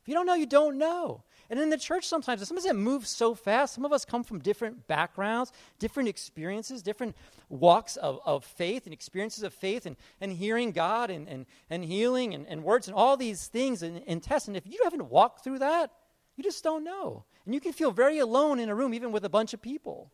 If 0.00 0.08
you 0.08 0.14
don't 0.14 0.26
know, 0.26 0.34
you 0.34 0.46
don't 0.46 0.78
know. 0.78 1.24
And 1.50 1.60
in 1.60 1.70
the 1.70 1.76
church, 1.76 2.06
sometimes, 2.06 2.46
sometimes 2.46 2.66
it 2.66 2.76
moves 2.76 3.08
so 3.08 3.34
fast. 3.34 3.74
Some 3.74 3.84
of 3.84 3.92
us 3.92 4.04
come 4.04 4.24
from 4.24 4.38
different 4.38 4.86
backgrounds, 4.86 5.52
different 5.78 6.08
experiences, 6.08 6.82
different 6.82 7.16
walks 7.48 7.96
of, 7.96 8.20
of 8.24 8.44
faith 8.44 8.84
and 8.84 8.92
experiences 8.92 9.42
of 9.42 9.52
faith 9.52 9.86
and, 9.86 9.96
and 10.20 10.32
hearing 10.32 10.72
God 10.72 11.10
and, 11.10 11.28
and, 11.28 11.46
and 11.68 11.84
healing 11.84 12.34
and, 12.34 12.46
and 12.48 12.64
words 12.64 12.88
and 12.88 12.96
all 12.96 13.16
these 13.16 13.46
things 13.46 13.82
and, 13.82 14.02
and 14.06 14.22
tests. 14.22 14.48
And 14.48 14.56
if 14.56 14.66
you 14.66 14.80
haven't 14.84 15.10
walked 15.10 15.44
through 15.44 15.58
that, 15.58 15.90
you 16.36 16.42
just 16.42 16.64
don't 16.64 16.84
know. 16.84 17.24
And 17.44 17.54
you 17.54 17.60
can 17.60 17.72
feel 17.72 17.90
very 17.90 18.18
alone 18.18 18.58
in 18.58 18.68
a 18.68 18.74
room, 18.74 18.94
even 18.94 19.12
with 19.12 19.24
a 19.24 19.28
bunch 19.28 19.52
of 19.52 19.60
people. 19.60 20.10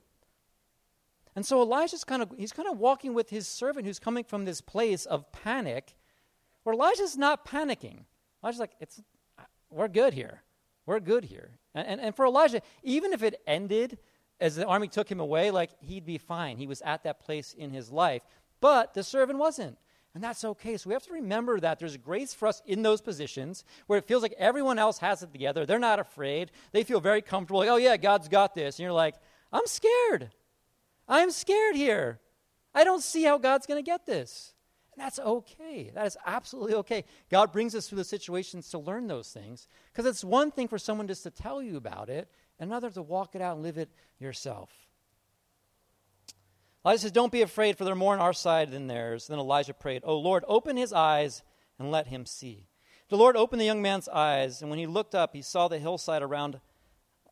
And 1.36 1.46
so 1.46 1.62
Elijah's 1.62 2.02
kind 2.02 2.22
of 2.22 2.32
he's 2.36 2.52
kind 2.52 2.68
of 2.68 2.78
walking 2.78 3.14
with 3.14 3.30
his 3.30 3.46
servant 3.46 3.86
who's 3.86 4.00
coming 4.00 4.24
from 4.24 4.44
this 4.44 4.60
place 4.60 5.06
of 5.06 5.30
panic, 5.30 5.94
where 6.64 6.74
Elijah's 6.74 7.16
not 7.16 7.46
panicking. 7.46 8.06
Elijah's 8.42 8.58
like, 8.58 8.72
it's 8.80 9.00
we're 9.70 9.86
good 9.86 10.14
here. 10.14 10.42
We're 10.88 11.00
good 11.00 11.24
here. 11.24 11.50
And, 11.74 11.86
and, 11.86 12.00
and 12.00 12.16
for 12.16 12.24
Elijah, 12.24 12.62
even 12.82 13.12
if 13.12 13.22
it 13.22 13.42
ended 13.46 13.98
as 14.40 14.56
the 14.56 14.64
army 14.64 14.88
took 14.88 15.10
him 15.10 15.20
away, 15.20 15.50
like 15.50 15.68
he'd 15.82 16.06
be 16.06 16.16
fine. 16.16 16.56
He 16.56 16.66
was 16.66 16.80
at 16.80 17.02
that 17.02 17.20
place 17.20 17.52
in 17.52 17.70
his 17.72 17.92
life. 17.92 18.22
But 18.62 18.94
the 18.94 19.04
servant 19.04 19.38
wasn't. 19.38 19.76
And 20.14 20.24
that's 20.24 20.46
okay. 20.46 20.78
So 20.78 20.88
we 20.88 20.94
have 20.94 21.02
to 21.04 21.12
remember 21.12 21.60
that 21.60 21.78
there's 21.78 21.98
grace 21.98 22.32
for 22.32 22.48
us 22.48 22.62
in 22.64 22.80
those 22.80 23.02
positions 23.02 23.64
where 23.86 23.98
it 23.98 24.06
feels 24.06 24.22
like 24.22 24.32
everyone 24.38 24.78
else 24.78 24.96
has 25.00 25.22
it 25.22 25.30
together. 25.30 25.66
They're 25.66 25.78
not 25.78 25.98
afraid. 25.98 26.52
They 26.72 26.84
feel 26.84 27.00
very 27.00 27.20
comfortable. 27.20 27.60
Like, 27.60 27.68
oh, 27.68 27.76
yeah, 27.76 27.98
God's 27.98 28.28
got 28.28 28.54
this. 28.54 28.78
And 28.78 28.84
you're 28.84 28.92
like, 28.92 29.16
I'm 29.52 29.66
scared. 29.66 30.30
I'm 31.06 31.30
scared 31.30 31.76
here. 31.76 32.18
I 32.74 32.84
don't 32.84 33.02
see 33.02 33.24
how 33.24 33.36
God's 33.36 33.66
going 33.66 33.78
to 33.78 33.86
get 33.86 34.06
this. 34.06 34.54
That's 34.98 35.20
okay. 35.20 35.90
That 35.94 36.06
is 36.06 36.16
absolutely 36.26 36.74
okay. 36.74 37.04
God 37.30 37.52
brings 37.52 37.74
us 37.74 37.88
through 37.88 37.98
the 37.98 38.04
situations 38.04 38.68
to 38.70 38.78
learn 38.78 39.06
those 39.06 39.30
things 39.30 39.68
because 39.92 40.06
it's 40.06 40.24
one 40.24 40.50
thing 40.50 40.66
for 40.66 40.76
someone 40.76 41.06
just 41.06 41.22
to 41.22 41.30
tell 41.30 41.62
you 41.62 41.76
about 41.76 42.10
it, 42.10 42.28
another 42.58 42.90
to 42.90 43.02
walk 43.02 43.36
it 43.36 43.40
out 43.40 43.54
and 43.54 43.62
live 43.62 43.78
it 43.78 43.90
yourself. 44.18 44.70
Elijah 46.84 47.02
says, 47.02 47.12
Don't 47.12 47.32
be 47.32 47.42
afraid, 47.42 47.78
for 47.78 47.84
they're 47.84 47.94
more 47.94 48.12
on 48.12 48.20
our 48.20 48.32
side 48.32 48.72
than 48.72 48.88
theirs. 48.88 49.28
Then 49.28 49.38
Elijah 49.38 49.72
prayed, 49.72 50.02
Oh 50.04 50.18
Lord, 50.18 50.44
open 50.48 50.76
his 50.76 50.92
eyes 50.92 51.42
and 51.78 51.92
let 51.92 52.08
him 52.08 52.26
see. 52.26 52.66
The 53.08 53.16
Lord 53.16 53.36
opened 53.36 53.60
the 53.60 53.66
young 53.66 53.80
man's 53.80 54.08
eyes, 54.08 54.60
and 54.60 54.68
when 54.68 54.80
he 54.80 54.86
looked 54.86 55.14
up, 55.14 55.32
he 55.32 55.42
saw 55.42 55.68
the 55.68 55.78
hillside 55.78 56.22
around 56.22 56.60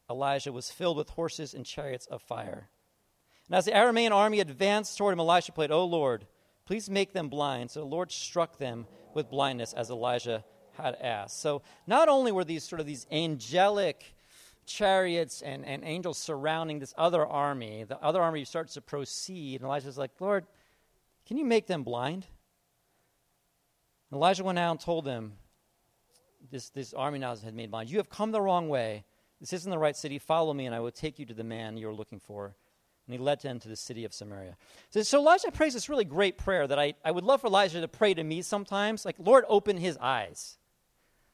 Elijah 0.08 0.52
was 0.52 0.70
filled 0.70 0.96
with 0.96 1.10
horses 1.10 1.52
and 1.52 1.66
chariots 1.66 2.06
of 2.06 2.22
fire. 2.22 2.68
And 3.48 3.56
as 3.56 3.64
the 3.64 3.72
Aramean 3.72 4.12
army 4.12 4.40
advanced 4.40 4.96
toward 4.96 5.12
him, 5.12 5.20
Elisha 5.20 5.52
prayed, 5.52 5.72
O 5.72 5.84
Lord, 5.84 6.26
please 6.66 6.90
make 6.90 7.12
them 7.12 7.28
blind. 7.28 7.70
So 7.70 7.80
the 7.80 7.86
Lord 7.86 8.12
struck 8.12 8.58
them 8.58 8.86
with 9.14 9.30
blindness 9.30 9.72
as 9.72 9.90
Elijah 9.90 10.44
had 10.72 10.94
asked. 10.96 11.40
So 11.40 11.62
not 11.86 12.08
only 12.08 12.32
were 12.32 12.44
these 12.44 12.64
sort 12.64 12.80
of 12.80 12.86
these 12.86 13.06
angelic 13.10 14.14
chariots 14.66 15.42
and, 15.42 15.64
and 15.64 15.84
angels 15.84 16.18
surrounding 16.18 16.80
this 16.80 16.92
other 16.98 17.24
army, 17.24 17.84
the 17.84 17.98
other 18.02 18.20
army 18.20 18.44
starts 18.44 18.74
to 18.74 18.80
proceed, 18.80 19.60
and 19.60 19.64
Elijah's 19.64 19.96
like, 19.96 20.10
Lord, 20.20 20.44
can 21.26 21.38
you 21.38 21.44
make 21.44 21.66
them 21.66 21.82
blind? 21.82 22.26
And 24.10 24.18
Elijah 24.18 24.44
went 24.44 24.58
out 24.58 24.72
and 24.72 24.80
told 24.80 25.04
them, 25.04 25.34
this, 26.50 26.68
this 26.70 26.94
army 26.94 27.18
now 27.18 27.34
had 27.34 27.54
made 27.54 27.70
blind. 27.70 27.90
You 27.90 27.98
have 27.98 28.10
come 28.10 28.30
the 28.32 28.40
wrong 28.40 28.68
way. 28.68 29.04
This 29.40 29.52
isn't 29.52 29.70
the 29.70 29.78
right 29.78 29.96
city. 29.96 30.18
Follow 30.18 30.54
me, 30.54 30.66
and 30.66 30.74
I 30.74 30.80
will 30.80 30.92
take 30.92 31.18
you 31.18 31.26
to 31.26 31.34
the 31.34 31.44
man 31.44 31.76
you're 31.76 31.92
looking 31.92 32.20
for. 32.20 32.54
And 33.06 33.14
he 33.14 33.18
led 33.18 33.40
them 33.40 33.60
to 33.60 33.68
the 33.68 33.76
city 33.76 34.04
of 34.04 34.12
Samaria. 34.12 34.56
So, 34.90 35.02
so 35.02 35.18
Elijah 35.18 35.52
prays 35.52 35.74
this 35.74 35.88
really 35.88 36.04
great 36.04 36.38
prayer 36.38 36.66
that 36.66 36.78
I, 36.78 36.94
I 37.04 37.12
would 37.12 37.24
love 37.24 37.40
for 37.40 37.46
Elijah 37.46 37.80
to 37.80 37.88
pray 37.88 38.14
to 38.14 38.24
me 38.24 38.42
sometimes. 38.42 39.04
Like, 39.04 39.16
Lord, 39.18 39.44
open 39.48 39.76
his 39.76 39.96
eyes. 39.98 40.58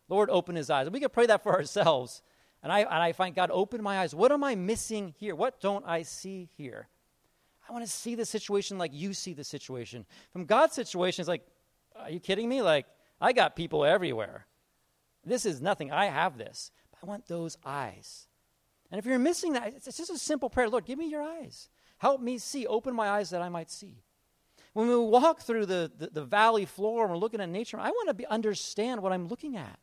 Lord, 0.08 0.28
open 0.28 0.54
his 0.54 0.68
eyes. 0.68 0.86
And 0.86 0.92
we 0.92 1.00
can 1.00 1.08
pray 1.08 1.26
that 1.26 1.42
for 1.42 1.52
ourselves. 1.58 2.22
And 2.62 2.70
I, 2.70 2.80
and 2.80 2.90
I 2.90 3.12
find 3.12 3.34
God, 3.34 3.50
open 3.50 3.82
my 3.82 4.00
eyes. 4.00 4.14
What 4.14 4.32
am 4.32 4.44
I 4.44 4.54
missing 4.54 5.14
here? 5.18 5.34
What 5.34 5.60
don't 5.60 5.84
I 5.86 6.02
see 6.02 6.50
here? 6.56 6.88
I 7.68 7.72
want 7.72 7.84
to 7.84 7.90
see 7.90 8.14
the 8.14 8.26
situation 8.26 8.76
like 8.76 8.92
you 8.92 9.14
see 9.14 9.32
the 9.32 9.44
situation. 9.44 10.04
From 10.32 10.44
God's 10.44 10.74
situation, 10.74 11.22
it's 11.22 11.28
like, 11.28 11.46
are 11.96 12.10
you 12.10 12.20
kidding 12.20 12.48
me? 12.48 12.60
Like, 12.60 12.86
I 13.20 13.32
got 13.32 13.56
people 13.56 13.84
everywhere. 13.84 14.46
This 15.24 15.46
is 15.46 15.62
nothing. 15.62 15.90
I 15.90 16.06
have 16.06 16.36
this. 16.36 16.70
But 16.90 17.00
I 17.02 17.06
want 17.06 17.26
those 17.28 17.56
eyes. 17.64 18.26
And 18.92 18.98
if 18.98 19.06
you're 19.06 19.18
missing 19.18 19.54
that, 19.54 19.72
it's 19.74 19.96
just 19.96 20.10
a 20.10 20.18
simple 20.18 20.50
prayer 20.50 20.68
Lord, 20.68 20.84
give 20.84 20.98
me 20.98 21.08
your 21.08 21.22
eyes. 21.22 21.70
Help 21.96 22.20
me 22.20 22.36
see. 22.36 22.66
Open 22.66 22.94
my 22.94 23.08
eyes 23.08 23.30
that 23.30 23.40
I 23.40 23.48
might 23.48 23.70
see. 23.70 24.02
When 24.74 24.86
we 24.86 24.96
walk 24.96 25.40
through 25.40 25.66
the, 25.66 25.90
the, 25.96 26.08
the 26.08 26.24
valley 26.24 26.66
floor 26.66 27.02
and 27.02 27.10
we're 27.10 27.18
looking 27.18 27.40
at 27.40 27.48
nature, 27.48 27.78
I 27.80 27.90
want 27.90 28.16
to 28.16 28.30
understand 28.30 29.02
what 29.02 29.12
I'm 29.12 29.28
looking 29.28 29.56
at. 29.56 29.78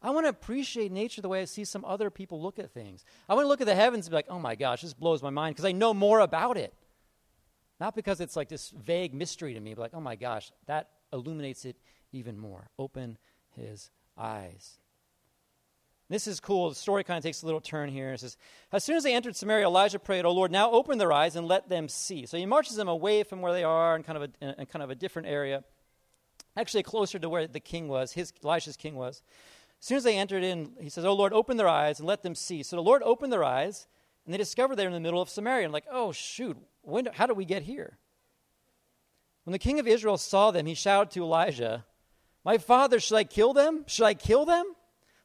I 0.00 0.10
want 0.10 0.26
to 0.26 0.30
appreciate 0.30 0.92
nature 0.92 1.22
the 1.22 1.28
way 1.28 1.40
I 1.40 1.44
see 1.44 1.64
some 1.64 1.84
other 1.84 2.10
people 2.10 2.40
look 2.40 2.58
at 2.58 2.70
things. 2.70 3.04
I 3.28 3.34
want 3.34 3.44
to 3.44 3.48
look 3.48 3.60
at 3.60 3.66
the 3.66 3.74
heavens 3.74 4.06
and 4.06 4.12
be 4.12 4.16
like, 4.16 4.26
oh 4.28 4.38
my 4.38 4.54
gosh, 4.54 4.82
this 4.82 4.94
blows 4.94 5.22
my 5.22 5.30
mind 5.30 5.56
because 5.56 5.64
I 5.64 5.72
know 5.72 5.92
more 5.92 6.20
about 6.20 6.56
it. 6.56 6.74
Not 7.80 7.96
because 7.96 8.20
it's 8.20 8.36
like 8.36 8.48
this 8.48 8.70
vague 8.70 9.12
mystery 9.12 9.54
to 9.54 9.60
me, 9.60 9.74
but 9.74 9.80
like, 9.82 9.94
oh 9.94 10.00
my 10.00 10.14
gosh, 10.14 10.52
that 10.66 10.90
illuminates 11.12 11.64
it 11.64 11.76
even 12.12 12.38
more. 12.38 12.68
Open 12.78 13.18
his 13.56 13.90
eyes. 14.16 14.78
This 16.10 16.26
is 16.26 16.38
cool. 16.38 16.68
The 16.68 16.74
story 16.74 17.02
kind 17.02 17.16
of 17.16 17.24
takes 17.24 17.42
a 17.42 17.46
little 17.46 17.60
turn 17.60 17.88
here. 17.88 18.12
It 18.12 18.20
says, 18.20 18.36
As 18.72 18.84
soon 18.84 18.96
as 18.96 19.04
they 19.04 19.14
entered 19.14 19.36
Samaria, 19.36 19.66
Elijah 19.66 19.98
prayed, 19.98 20.26
O 20.26 20.32
Lord, 20.32 20.50
now 20.50 20.70
open 20.70 20.98
their 20.98 21.12
eyes 21.12 21.34
and 21.34 21.48
let 21.48 21.68
them 21.68 21.88
see. 21.88 22.26
So 22.26 22.36
he 22.36 22.44
marches 22.44 22.76
them 22.76 22.88
away 22.88 23.22
from 23.22 23.40
where 23.40 23.52
they 23.52 23.64
are 23.64 23.96
in 23.96 24.02
kind 24.02 24.22
of 24.22 24.30
a, 24.42 24.60
in 24.60 24.66
kind 24.66 24.82
of 24.82 24.90
a 24.90 24.94
different 24.94 25.28
area, 25.28 25.64
actually 26.56 26.82
closer 26.82 27.18
to 27.18 27.28
where 27.28 27.46
the 27.46 27.60
king 27.60 27.88
was, 27.88 28.12
his, 28.12 28.32
Elijah's 28.42 28.76
king 28.76 28.96
was. 28.96 29.22
As 29.80 29.86
soon 29.86 29.96
as 29.96 30.04
they 30.04 30.18
entered 30.18 30.44
in, 30.44 30.72
he 30.78 30.90
says, 30.90 31.04
Oh 31.06 31.14
Lord, 31.14 31.32
open 31.32 31.56
their 31.56 31.68
eyes 31.68 31.98
and 31.98 32.06
let 32.06 32.22
them 32.22 32.34
see. 32.34 32.62
So 32.62 32.76
the 32.76 32.82
Lord 32.82 33.02
opened 33.02 33.32
their 33.32 33.44
eyes, 33.44 33.86
and 34.24 34.32
they 34.32 34.38
discovered 34.38 34.76
they're 34.76 34.88
in 34.88 34.94
the 34.94 35.00
middle 35.00 35.22
of 35.22 35.30
Samaria. 35.30 35.64
And 35.64 35.72
like, 35.72 35.86
oh, 35.90 36.12
shoot, 36.12 36.56
when, 36.82 37.06
how 37.06 37.26
did 37.26 37.36
we 37.36 37.44
get 37.46 37.62
here? 37.62 37.98
When 39.44 39.52
the 39.52 39.58
king 39.58 39.78
of 39.78 39.86
Israel 39.86 40.16
saw 40.16 40.50
them, 40.50 40.66
he 40.66 40.74
shouted 40.74 41.10
to 41.12 41.22
Elijah, 41.22 41.84
My 42.44 42.58
father, 42.58 43.00
should 43.00 43.16
I 43.16 43.24
kill 43.24 43.52
them? 43.52 43.84
Should 43.86 44.06
I 44.06 44.14
kill 44.14 44.44
them? 44.44 44.64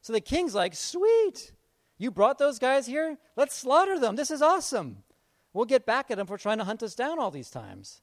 So 0.01 0.13
the 0.13 0.21
king's 0.21 0.55
like, 0.55 0.75
Sweet. 0.75 1.51
You 1.97 2.11
brought 2.11 2.37
those 2.37 2.59
guys 2.59 2.87
here? 2.87 3.17
Let's 3.35 3.55
slaughter 3.55 3.99
them. 3.99 4.15
This 4.15 4.31
is 4.31 4.41
awesome. 4.41 5.03
We'll 5.51 5.65
get 5.65 5.85
back 5.85 6.09
at 6.09 6.17
them 6.17 6.27
for 6.27 6.37
trying 6.37 6.59
to 6.59 6.63
hunt 6.63 6.81
us 6.81 6.95
down 6.95 7.19
all 7.19 7.29
these 7.29 7.49
times. 7.49 8.01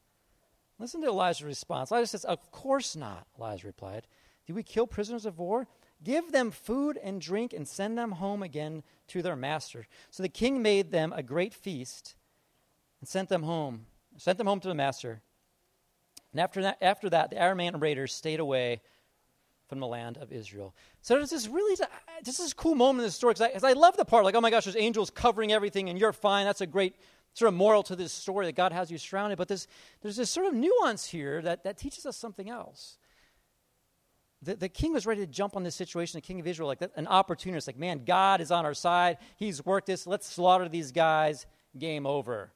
Listen 0.79 1.01
to 1.01 1.09
Elijah's 1.09 1.43
response. 1.43 1.91
Elijah 1.91 2.09
says, 2.09 2.25
Of 2.25 2.51
course 2.51 2.95
not, 2.95 3.27
Elijah 3.39 3.67
replied. 3.67 4.07
Do 4.47 4.55
we 4.55 4.63
kill 4.63 4.87
prisoners 4.87 5.25
of 5.25 5.39
war? 5.39 5.67
Give 6.05 6.31
them 6.31 6.51
food 6.51 6.99
and 7.03 7.21
drink 7.21 7.55
and 7.55 7.67
send 7.67 7.97
them 7.97 8.13
home 8.13 8.43
again 8.43 8.83
to 9.09 9.23
their 9.23 9.35
master. 9.35 9.87
So 10.11 10.23
the 10.23 10.29
king 10.29 10.63
made 10.63 10.91
them 10.91 11.15
a 11.17 11.23
great 11.23 11.55
feast 11.55 12.15
and 13.01 13.09
sent 13.09 13.31
them 13.31 13.45
home, 13.45 13.87
sent 14.19 14.37
them 14.37 14.47
home 14.47 14.61
to 14.61 14.69
the 14.69 14.75
master. 14.75 15.23
And 16.33 16.41
after 16.41 16.63
that, 16.63 16.77
after 16.83 17.09
that 17.09 17.31
the 17.31 17.37
Aramean 17.37 17.81
raiders 17.81 18.13
stayed 18.13 18.41
away 18.41 18.83
from 19.69 19.81
the 19.81 19.87
land 19.87 20.17
of 20.19 20.33
Israel. 20.33 20.75
So 21.03 21.15
there's 21.15 21.31
this 21.31 21.49
really, 21.49 21.81
uh, 21.83 21.87
this 22.25 22.41
is 22.41 22.53
cool 22.53 22.75
moment 22.75 23.01
in 23.01 23.07
the 23.07 23.13
story 23.13 23.35
because 23.35 23.63
I, 23.65 23.71
I, 23.71 23.73
love 23.73 23.97
the 23.97 24.05
part 24.05 24.25
like, 24.25 24.35
oh 24.35 24.41
my 24.41 24.51
gosh, 24.51 24.65
there's 24.65 24.77
angels 24.77 25.11
covering 25.11 25.53
everything 25.53 25.89
and 25.89 25.99
you're 25.99 26.13
fine. 26.13 26.47
That's 26.47 26.61
a 26.61 26.67
great 26.67 26.95
sort 27.35 27.49
of 27.49 27.55
moral 27.55 27.83
to 27.85 27.97
this 27.97 28.13
story 28.13 28.47
that 28.47 28.55
God 28.55 28.73
has 28.73 28.91
you 28.91 28.99
surrounded. 28.99 29.37
But 29.37 29.49
there's, 29.49 29.67
there's 30.03 30.17
this 30.17 30.31
sort 30.31 30.47
of 30.47 30.55
nuance 30.55 31.07
here 31.07 31.43
that, 31.43 31.65
that 31.65 31.79
teaches 31.79 32.07
us 32.07 32.17
something 32.17 32.49
else 32.49 32.99
the, 34.43 34.55
the 34.55 34.69
king 34.69 34.93
was 34.93 35.07
ready 35.07 35.21
to 35.21 35.27
jump 35.27 35.57
on 35.57 35.63
this 35.63 35.75
situation, 35.75 36.19
the 36.19 36.23
king 36.23 36.41
of 36.41 36.47
Israel, 36.47 36.69
like 36.69 36.79
that, 36.79 36.93
an 36.97 37.07
opportunist, 37.07 37.67
like, 37.67 37.79
man, 37.79 38.05
God 38.05 38.41
is 38.41 38.51
on 38.51 38.65
our 38.65 38.75
side. 38.75 39.19
He's 39.37 39.65
worked 39.65 39.87
this. 39.87 40.07
Let's 40.07 40.27
slaughter 40.27 40.69
these 40.69 40.93
guys. 40.93 41.47
Game 41.79 42.07
over. 42.07 42.53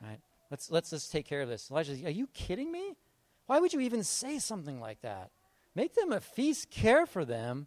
Right? 0.00 0.20
Let's, 0.50 0.70
let's 0.70 0.90
just 0.90 1.10
take 1.10 1.26
care 1.26 1.42
of 1.42 1.48
this. 1.48 1.70
Elijah 1.70 1.92
Are 2.06 2.10
you 2.10 2.28
kidding 2.28 2.70
me? 2.70 2.94
Why 3.46 3.58
would 3.58 3.72
you 3.72 3.80
even 3.80 4.04
say 4.04 4.38
something 4.38 4.80
like 4.80 5.00
that? 5.02 5.30
Make 5.76 5.94
them 5.94 6.10
a 6.10 6.20
feast, 6.20 6.70
care 6.70 7.04
for 7.04 7.26
them, 7.26 7.66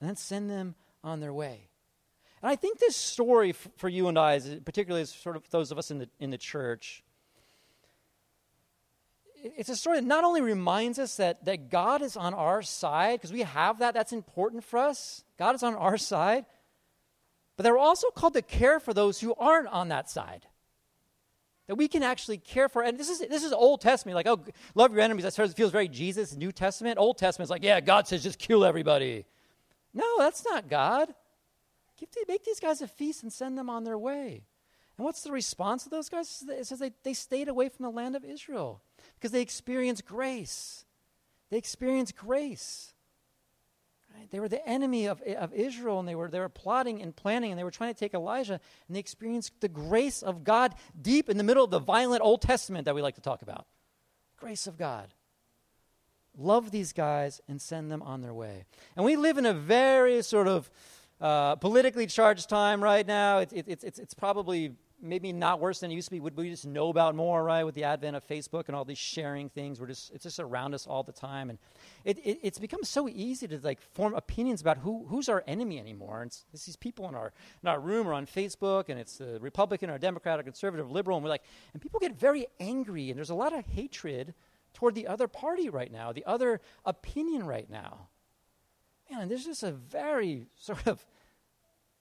and 0.00 0.08
then 0.08 0.16
send 0.16 0.50
them 0.50 0.74
on 1.04 1.20
their 1.20 1.32
way. 1.32 1.68
And 2.42 2.50
I 2.50 2.56
think 2.56 2.80
this 2.80 2.96
story 2.96 3.50
f- 3.50 3.68
for 3.76 3.88
you 3.88 4.08
and 4.08 4.18
I, 4.18 4.34
is, 4.34 4.58
particularly 4.64 5.02
as 5.02 5.10
sort 5.10 5.36
of 5.36 5.48
those 5.50 5.70
of 5.70 5.78
us 5.78 5.92
in 5.92 5.98
the, 5.98 6.08
in 6.18 6.30
the 6.30 6.36
church, 6.36 7.04
it's 9.36 9.68
a 9.68 9.76
story 9.76 10.00
that 10.00 10.06
not 10.06 10.24
only 10.24 10.40
reminds 10.40 10.98
us 10.98 11.16
that, 11.18 11.44
that 11.44 11.70
God 11.70 12.02
is 12.02 12.16
on 12.16 12.34
our 12.34 12.60
side, 12.60 13.20
because 13.20 13.32
we 13.32 13.42
have 13.42 13.78
that, 13.78 13.94
that's 13.94 14.12
important 14.12 14.64
for 14.64 14.78
us. 14.78 15.22
God 15.38 15.54
is 15.54 15.62
on 15.62 15.76
our 15.76 15.96
side. 15.96 16.46
But 17.56 17.62
they're 17.62 17.78
also 17.78 18.08
called 18.10 18.34
to 18.34 18.42
care 18.42 18.80
for 18.80 18.92
those 18.92 19.20
who 19.20 19.32
aren't 19.34 19.68
on 19.68 19.88
that 19.88 20.10
side. 20.10 20.46
That 21.66 21.76
we 21.76 21.88
can 21.88 22.02
actually 22.02 22.38
care 22.38 22.68
for. 22.68 22.82
And 22.82 22.98
this 22.98 23.08
is, 23.08 23.20
this 23.20 23.42
is 23.42 23.52
Old 23.52 23.80
Testament. 23.80 24.14
Like, 24.14 24.26
oh, 24.26 24.44
love 24.74 24.92
your 24.92 25.00
enemies. 25.00 25.24
That 25.24 25.54
feels 25.54 25.72
very 25.72 25.88
Jesus. 25.88 26.36
New 26.36 26.52
Testament. 26.52 26.98
Old 26.98 27.16
Testament 27.16 27.46
is 27.46 27.50
like, 27.50 27.62
yeah, 27.62 27.80
God 27.80 28.06
says 28.06 28.22
just 28.22 28.38
kill 28.38 28.64
everybody. 28.64 29.24
No, 29.94 30.18
that's 30.18 30.44
not 30.44 30.68
God. 30.68 31.14
Make 32.28 32.44
these 32.44 32.60
guys 32.60 32.82
a 32.82 32.88
feast 32.88 33.22
and 33.22 33.32
send 33.32 33.56
them 33.56 33.70
on 33.70 33.84
their 33.84 33.96
way. 33.96 34.44
And 34.96 35.04
what's 35.04 35.22
the 35.22 35.32
response 35.32 35.84
of 35.84 35.90
those 35.90 36.08
guys? 36.08 36.44
It 36.48 36.66
says 36.66 36.78
they, 36.78 36.92
they 37.02 37.14
stayed 37.14 37.48
away 37.48 37.68
from 37.68 37.84
the 37.84 37.90
land 37.90 38.14
of 38.14 38.24
Israel 38.24 38.82
because 39.14 39.32
they 39.32 39.40
experienced 39.40 40.04
grace. 40.04 40.84
They 41.50 41.56
experienced 41.56 42.16
grace. 42.16 42.93
Right? 44.14 44.30
They 44.30 44.38
were 44.38 44.48
the 44.48 44.66
enemy 44.68 45.06
of, 45.06 45.20
of 45.22 45.52
Israel, 45.52 45.98
and 45.98 46.08
they 46.08 46.14
were, 46.14 46.28
they 46.28 46.38
were 46.38 46.48
plotting 46.48 47.02
and 47.02 47.14
planning, 47.14 47.50
and 47.50 47.58
they 47.58 47.64
were 47.64 47.70
trying 47.70 47.92
to 47.92 47.98
take 47.98 48.14
Elijah, 48.14 48.60
and 48.86 48.94
they 48.94 49.00
experienced 49.00 49.52
the 49.60 49.68
grace 49.68 50.22
of 50.22 50.44
God 50.44 50.74
deep 51.00 51.28
in 51.28 51.36
the 51.36 51.42
middle 51.42 51.64
of 51.64 51.70
the 51.70 51.80
violent 51.80 52.22
Old 52.22 52.40
Testament 52.40 52.84
that 52.84 52.94
we 52.94 53.02
like 53.02 53.16
to 53.16 53.20
talk 53.20 53.42
about. 53.42 53.66
Grace 54.36 54.66
of 54.66 54.78
God. 54.78 55.12
Love 56.36 56.70
these 56.70 56.92
guys 56.92 57.40
and 57.48 57.60
send 57.60 57.90
them 57.90 58.02
on 58.02 58.20
their 58.20 58.34
way. 58.34 58.64
And 58.96 59.04
we 59.04 59.16
live 59.16 59.38
in 59.38 59.46
a 59.46 59.54
very 59.54 60.22
sort 60.22 60.48
of 60.48 60.70
uh, 61.20 61.56
politically 61.56 62.06
charged 62.06 62.48
time 62.48 62.82
right 62.82 63.06
now. 63.06 63.38
It, 63.38 63.52
it, 63.52 63.84
it's, 63.84 63.98
it's 63.98 64.14
probably 64.14 64.74
maybe 65.04 65.32
not 65.32 65.60
worse 65.60 65.80
than 65.80 65.90
it 65.90 65.94
used 65.94 66.08
to 66.08 66.12
be. 66.12 66.20
Would 66.20 66.36
we 66.36 66.50
just 66.50 66.66
know 66.66 66.88
about 66.88 67.14
more, 67.14 67.44
right? 67.44 67.64
With 67.64 67.74
the 67.74 67.84
advent 67.84 68.16
of 68.16 68.26
Facebook 68.26 68.64
and 68.66 68.74
all 68.74 68.84
these 68.84 68.98
sharing 68.98 69.48
things, 69.48 69.80
we're 69.80 69.86
just 69.86 70.12
it's 70.12 70.24
just 70.24 70.40
around 70.40 70.74
us 70.74 70.86
all 70.86 71.02
the 71.02 71.12
time, 71.12 71.50
and 71.50 71.58
it, 72.04 72.18
it 72.24 72.38
it's 72.42 72.58
become 72.58 72.82
so 72.82 73.08
easy 73.08 73.46
to 73.46 73.58
like 73.58 73.80
form 73.80 74.14
opinions 74.14 74.60
about 74.60 74.78
who 74.78 75.06
who's 75.08 75.28
our 75.28 75.44
enemy 75.46 75.78
anymore. 75.78 76.22
And 76.22 76.30
it's, 76.30 76.44
it's 76.52 76.66
these 76.66 76.76
people 76.76 77.08
in 77.08 77.14
our 77.14 77.32
in 77.62 77.68
our 77.68 77.78
room 77.78 78.08
or 78.08 78.14
on 78.14 78.26
Facebook, 78.26 78.88
and 78.88 78.98
it's 78.98 79.18
the 79.18 79.38
Republican 79.40 79.90
or 79.90 79.98
Democrat 79.98 80.40
or 80.40 80.42
conservative, 80.42 80.86
or 80.86 80.90
liberal, 80.90 81.16
and 81.18 81.24
we're 81.24 81.30
like, 81.30 81.44
and 81.72 81.82
people 81.82 82.00
get 82.00 82.18
very 82.18 82.46
angry, 82.58 83.10
and 83.10 83.18
there's 83.18 83.30
a 83.30 83.34
lot 83.34 83.52
of 83.52 83.64
hatred 83.66 84.34
toward 84.72 84.94
the 84.94 85.06
other 85.06 85.28
party 85.28 85.68
right 85.68 85.92
now, 85.92 86.12
the 86.12 86.24
other 86.24 86.60
opinion 86.84 87.46
right 87.46 87.70
now. 87.70 88.08
Man, 89.10 89.28
there's 89.28 89.44
just 89.44 89.62
a 89.62 89.72
very 89.72 90.46
sort 90.56 90.86
of 90.86 91.04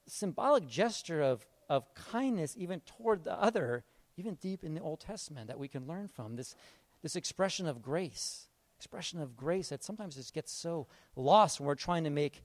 symbolic 0.08 0.68
gesture 0.68 1.22
of 1.22 1.46
of 1.70 1.94
kindness 1.94 2.56
even 2.58 2.82
toward 2.82 3.24
the 3.24 3.34
other, 3.40 3.84
even 4.18 4.36
deep 4.36 4.64
in 4.64 4.74
the 4.74 4.82
Old 4.82 5.00
Testament, 5.00 5.48
that 5.48 5.60
we 5.60 5.68
can 5.68 5.88
learn 5.88 6.08
from. 6.08 6.36
This, 6.36 6.56
this 7.02 7.16
expression 7.16 7.68
of 7.68 7.82
grace, 7.82 8.48
expression 8.78 9.22
of 9.22 9.36
grace 9.36 9.70
that 9.70 9.84
sometimes 9.84 10.16
just 10.16 10.34
gets 10.34 10.52
so 10.52 10.88
lost 11.16 11.60
when 11.60 11.68
we're 11.68 11.76
trying 11.76 12.04
to 12.04 12.10
make 12.10 12.44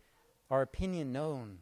our 0.51 0.63
opinion 0.63 1.13
known. 1.13 1.59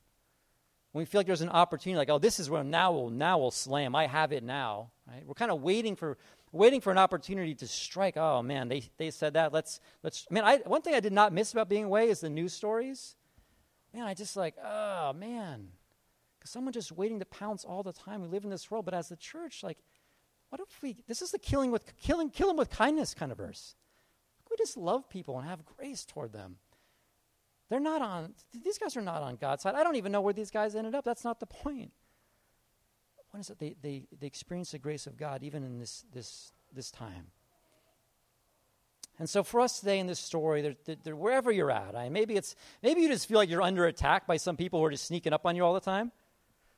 When 0.93 1.03
we 1.03 1.07
feel 1.07 1.19
like 1.19 1.27
there's 1.27 1.43
an 1.43 1.51
opportunity, 1.51 1.99
like, 1.99 2.09
oh, 2.09 2.19
this 2.19 2.41
is 2.41 2.49
where 2.49 2.65
now 2.65 2.93
we'll, 2.93 3.11
now 3.11 3.39
we'll 3.39 3.51
slam. 3.51 3.95
I 3.95 4.07
have 4.07 4.33
it 4.33 4.43
now. 4.43 4.91
Right? 5.07 5.27
We're 5.27 5.35
kind 5.35 5.51
of 5.51 5.61
waiting 5.61 5.95
for, 5.95 6.17
waiting 6.53 6.81
for 6.81 6.91
an 6.91 6.99
opportunity 6.99 7.55
to 7.57 7.67
strike. 7.67 8.17
Oh 8.17 8.43
man, 8.43 8.69
they, 8.69 8.85
they 8.97 9.11
said 9.11 9.35
that. 9.35 9.53
Let's 9.53 9.81
let's. 10.03 10.27
Man, 10.31 10.45
I, 10.45 10.59
one 10.59 10.83
thing 10.83 10.95
I 10.95 11.01
did 11.01 11.13
not 11.13 11.33
miss 11.33 11.53
about 11.53 11.69
being 11.69 11.85
away 11.85 12.09
is 12.09 12.21
the 12.21 12.31
news 12.31 12.53
stories. 12.53 13.15
Man, 13.93 14.05
I 14.05 14.15
just 14.15 14.37
like, 14.37 14.55
oh 14.65 15.13
man, 15.13 15.69
because 16.47 16.53
someone 16.53 16.73
just 16.73 16.93
waiting 16.93 17.19
to 17.19 17.25
pounce 17.27 17.65
all 17.65 17.83
the 17.83 17.93
time. 17.93 18.23
We 18.23 18.29
live 18.29 18.45
in 18.45 18.51
this 18.51 18.71
world, 18.71 18.85
but 18.85 18.95
as 18.95 19.09
the 19.09 19.17
church, 19.17 19.63
like, 19.63 19.79
what 20.49 20.61
if 20.61 20.83
we? 20.83 20.97
This 21.09 21.23
is 21.23 21.33
the 21.33 21.39
killing 21.39 21.71
with 21.71 21.97
killing 22.01 22.31
kill 22.31 22.49
them 22.49 22.57
with 22.57 22.71
kindness 22.71 23.15
kind 23.15 23.33
of 23.33 23.39
verse. 23.39 23.75
We 24.51 24.57
just 24.57 24.77
love 24.77 25.09
people 25.09 25.39
and 25.39 25.49
have 25.49 25.65
grace 25.65 26.05
toward 26.05 26.33
them. 26.33 26.57
They're 27.69 27.81
not 27.81 28.01
on. 28.01 28.35
These 28.65 28.79
guys 28.79 28.97
are 28.97 29.03
not 29.03 29.23
on 29.23 29.37
God's 29.37 29.65
side. 29.65 29.75
I 29.75 29.83
don't 29.83 29.97
even 29.97 30.13
know 30.13 30.21
where 30.21 30.33
these 30.33 30.53
guys 30.53 30.77
ended 30.77 30.95
up. 30.95 31.05
That's 31.05 31.25
not 31.25 31.41
the 31.41 31.47
point 31.47 31.93
what 33.37 33.41
is 33.41 33.51
it? 33.51 33.59
They, 33.59 33.77
they, 33.83 34.07
they 34.19 34.27
experience 34.27 34.73
the 34.73 34.79
grace 34.79 35.07
of 35.07 35.19
God 35.19 35.43
even 35.43 35.63
in 35.63 35.79
this, 35.79 36.07
this, 36.11 36.53
this 36.73 36.91
time. 36.91 37.27
And 39.19 39.29
so 39.29 39.43
for 39.43 39.61
us 39.61 39.81
today 39.81 39.99
in 39.99 40.07
this 40.07 40.19
story, 40.19 40.63
they're, 40.63 40.97
they're, 41.05 41.17
wherever 41.17 41.53
you're 41.53 41.71
at, 41.71 41.95
I, 41.95 42.09
maybe, 42.09 42.37
it's, 42.37 42.57
maybe 42.83 43.03
you 43.03 43.09
just 43.09 43.29
feel 43.29 43.37
like 43.37 43.51
you're 43.51 43.61
under 43.61 43.85
attack 43.85 44.27
by 44.27 44.39
some 44.39 44.57
people 44.57 44.79
who 44.81 44.87
are 44.87 44.91
just 44.91 45.05
sneaking 45.05 45.35
up 45.35 45.45
on 45.45 45.55
you 45.55 45.65
all 45.67 45.75
the 45.75 45.81
time. 45.81 46.13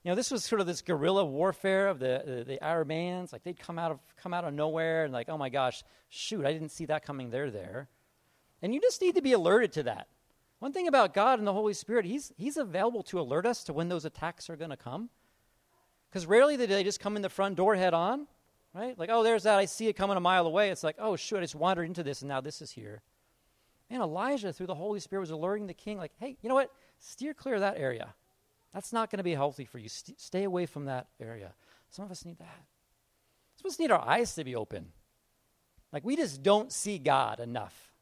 You 0.04 0.10
know, 0.10 0.14
this 0.14 0.30
was 0.30 0.44
sort 0.44 0.60
of 0.60 0.66
this 0.66 0.80
guerrilla 0.80 1.24
warfare 1.24 1.88
of 1.88 1.98
the, 1.98 2.22
the, 2.24 2.44
the 2.44 2.58
Arameans. 2.62 3.32
Like 3.32 3.42
they'd 3.42 3.58
come 3.58 3.78
out, 3.78 3.90
of, 3.90 3.98
come 4.16 4.32
out 4.32 4.44
of 4.44 4.54
nowhere 4.54 5.04
and 5.04 5.12
like, 5.12 5.28
oh 5.28 5.36
my 5.36 5.48
gosh, 5.48 5.82
shoot, 6.08 6.46
I 6.46 6.52
didn't 6.52 6.70
see 6.70 6.86
that 6.86 7.04
coming. 7.04 7.30
They're 7.30 7.50
there. 7.50 7.88
And 8.62 8.72
you 8.74 8.80
just 8.80 9.02
need 9.02 9.16
to 9.16 9.22
be 9.22 9.32
alerted 9.32 9.72
to 9.72 9.82
that. 9.84 10.08
One 10.60 10.72
thing 10.72 10.88
about 10.88 11.14
God 11.14 11.38
and 11.38 11.46
the 11.46 11.52
Holy 11.52 11.74
Spirit, 11.74 12.04
He's, 12.04 12.32
he's 12.36 12.56
available 12.56 13.02
to 13.04 13.20
alert 13.20 13.46
us 13.46 13.64
to 13.64 13.72
when 13.72 13.88
those 13.88 14.04
attacks 14.04 14.50
are 14.50 14.56
going 14.56 14.70
to 14.70 14.76
come. 14.76 15.08
Because 16.10 16.26
rarely 16.26 16.56
do 16.56 16.66
they 16.66 16.84
just 16.84 17.00
come 17.00 17.16
in 17.16 17.22
the 17.22 17.28
front 17.28 17.56
door 17.56 17.76
head 17.76 17.94
on, 17.94 18.26
right? 18.74 18.98
Like, 18.98 19.10
oh, 19.12 19.22
there's 19.22 19.42
that. 19.42 19.58
I 19.58 19.66
see 19.66 19.88
it 19.88 19.92
coming 19.92 20.16
a 20.16 20.20
mile 20.20 20.46
away. 20.46 20.70
It's 20.70 20.82
like, 20.82 20.96
oh, 20.98 21.16
shoot, 21.16 21.38
I 21.38 21.40
just 21.42 21.54
wandered 21.54 21.84
into 21.84 22.02
this, 22.02 22.22
and 22.22 22.28
now 22.28 22.40
this 22.40 22.62
is 22.62 22.70
here. 22.70 23.02
Man, 23.90 24.00
Elijah, 24.00 24.52
through 24.52 24.66
the 24.66 24.74
Holy 24.74 25.00
Spirit, 25.00 25.20
was 25.20 25.30
alerting 25.30 25.66
the 25.66 25.74
king, 25.74 25.98
like, 25.98 26.12
hey, 26.18 26.36
you 26.42 26.48
know 26.48 26.54
what? 26.54 26.70
Steer 26.98 27.34
clear 27.34 27.56
of 27.56 27.60
that 27.60 27.76
area. 27.76 28.14
That's 28.72 28.92
not 28.92 29.10
going 29.10 29.18
to 29.18 29.24
be 29.24 29.34
healthy 29.34 29.64
for 29.64 29.78
you. 29.78 29.88
St- 29.88 30.20
stay 30.20 30.44
away 30.44 30.66
from 30.66 30.84
that 30.86 31.08
area. 31.20 31.54
Some 31.90 32.04
of 32.04 32.10
us 32.10 32.24
need 32.24 32.38
that. 32.38 32.64
Some 33.56 33.66
of 33.66 33.72
us 33.72 33.78
need 33.78 33.90
our 33.90 34.06
eyes 34.06 34.34
to 34.34 34.44
be 34.44 34.54
open. 34.54 34.92
Like, 35.92 36.04
we 36.04 36.16
just 36.16 36.42
don't 36.42 36.70
see 36.70 36.98
God 36.98 37.40
enough. 37.40 37.92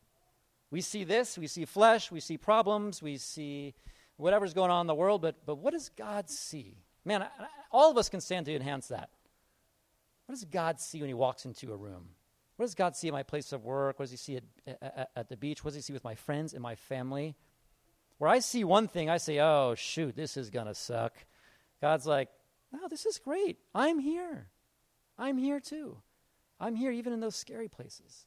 We 0.71 0.81
see 0.81 1.05
this, 1.05 1.39
we 1.39 1.47
see 1.47 1.65
flesh, 1.65 2.11
we 2.11 2.21
see 2.21 2.37
problems, 2.37 3.01
we 3.01 3.17
see 3.19 3.75
whatever's 4.17 4.53
going 4.53 4.71
on 4.71 4.83
in 4.83 4.87
the 4.89 4.95
world, 4.95 5.23
but, 5.23 5.37
but 5.47 5.59
what 5.59 5.73
does 5.73 5.89
God 5.91 6.29
see? 6.29 6.79
Man, 7.05 7.25
all 7.71 7.91
of 7.91 7.97
us 7.97 8.09
can 8.09 8.21
stand 8.21 8.47
to 8.47 8.55
enhance 8.55 8.89
that. 8.89 9.11
What 10.27 10.35
does 10.35 10.45
God 10.45 10.81
see 10.81 11.01
when 11.01 11.09
He 11.09 11.15
walks 11.15 11.45
into 11.45 11.73
a 11.73 11.77
room? 11.77 12.09
What 12.57 12.65
does 12.65 12.75
God 12.75 12.97
see 12.97 13.07
at 13.09 13.15
my 13.15 13.23
place 13.23 13.53
of 13.53 13.65
work? 13.65 13.99
What 13.99 14.05
does 14.05 14.11
He 14.11 14.17
see 14.17 14.37
at, 14.37 14.79
at, 14.83 15.11
at 15.15 15.29
the 15.29 15.37
beach? 15.37 15.63
What 15.63 15.69
does 15.71 15.77
He 15.77 15.83
see 15.83 15.93
with 15.93 16.05
my 16.05 16.17
friends 16.17 16.53
and 16.53 16.63
my 16.63 16.75
family? 16.75 17.37
Where 18.19 18.31
I 18.31 18.39
see 18.39 18.65
one 18.65 18.89
thing, 18.89 19.11
I 19.11 19.19
say, 19.19 19.41
oh, 19.41 19.75
shoot, 19.77 20.17
this 20.17 20.37
is 20.37 20.51
going 20.51 20.67
to 20.67 20.75
suck. 20.75 21.15
God's 21.81 22.07
like, 22.07 22.29
no, 22.73 22.89
this 22.89 23.07
is 23.07 23.19
great. 23.19 23.59
I'm 23.75 23.99
here. 23.99 24.49
I'm 25.19 25.39
here 25.39 25.61
too. 25.61 25.99
I'm 26.59 26.75
here 26.75 26.91
even 26.91 27.13
in 27.13 27.21
those 27.21 27.37
scary 27.37 27.69
places. 27.69 28.27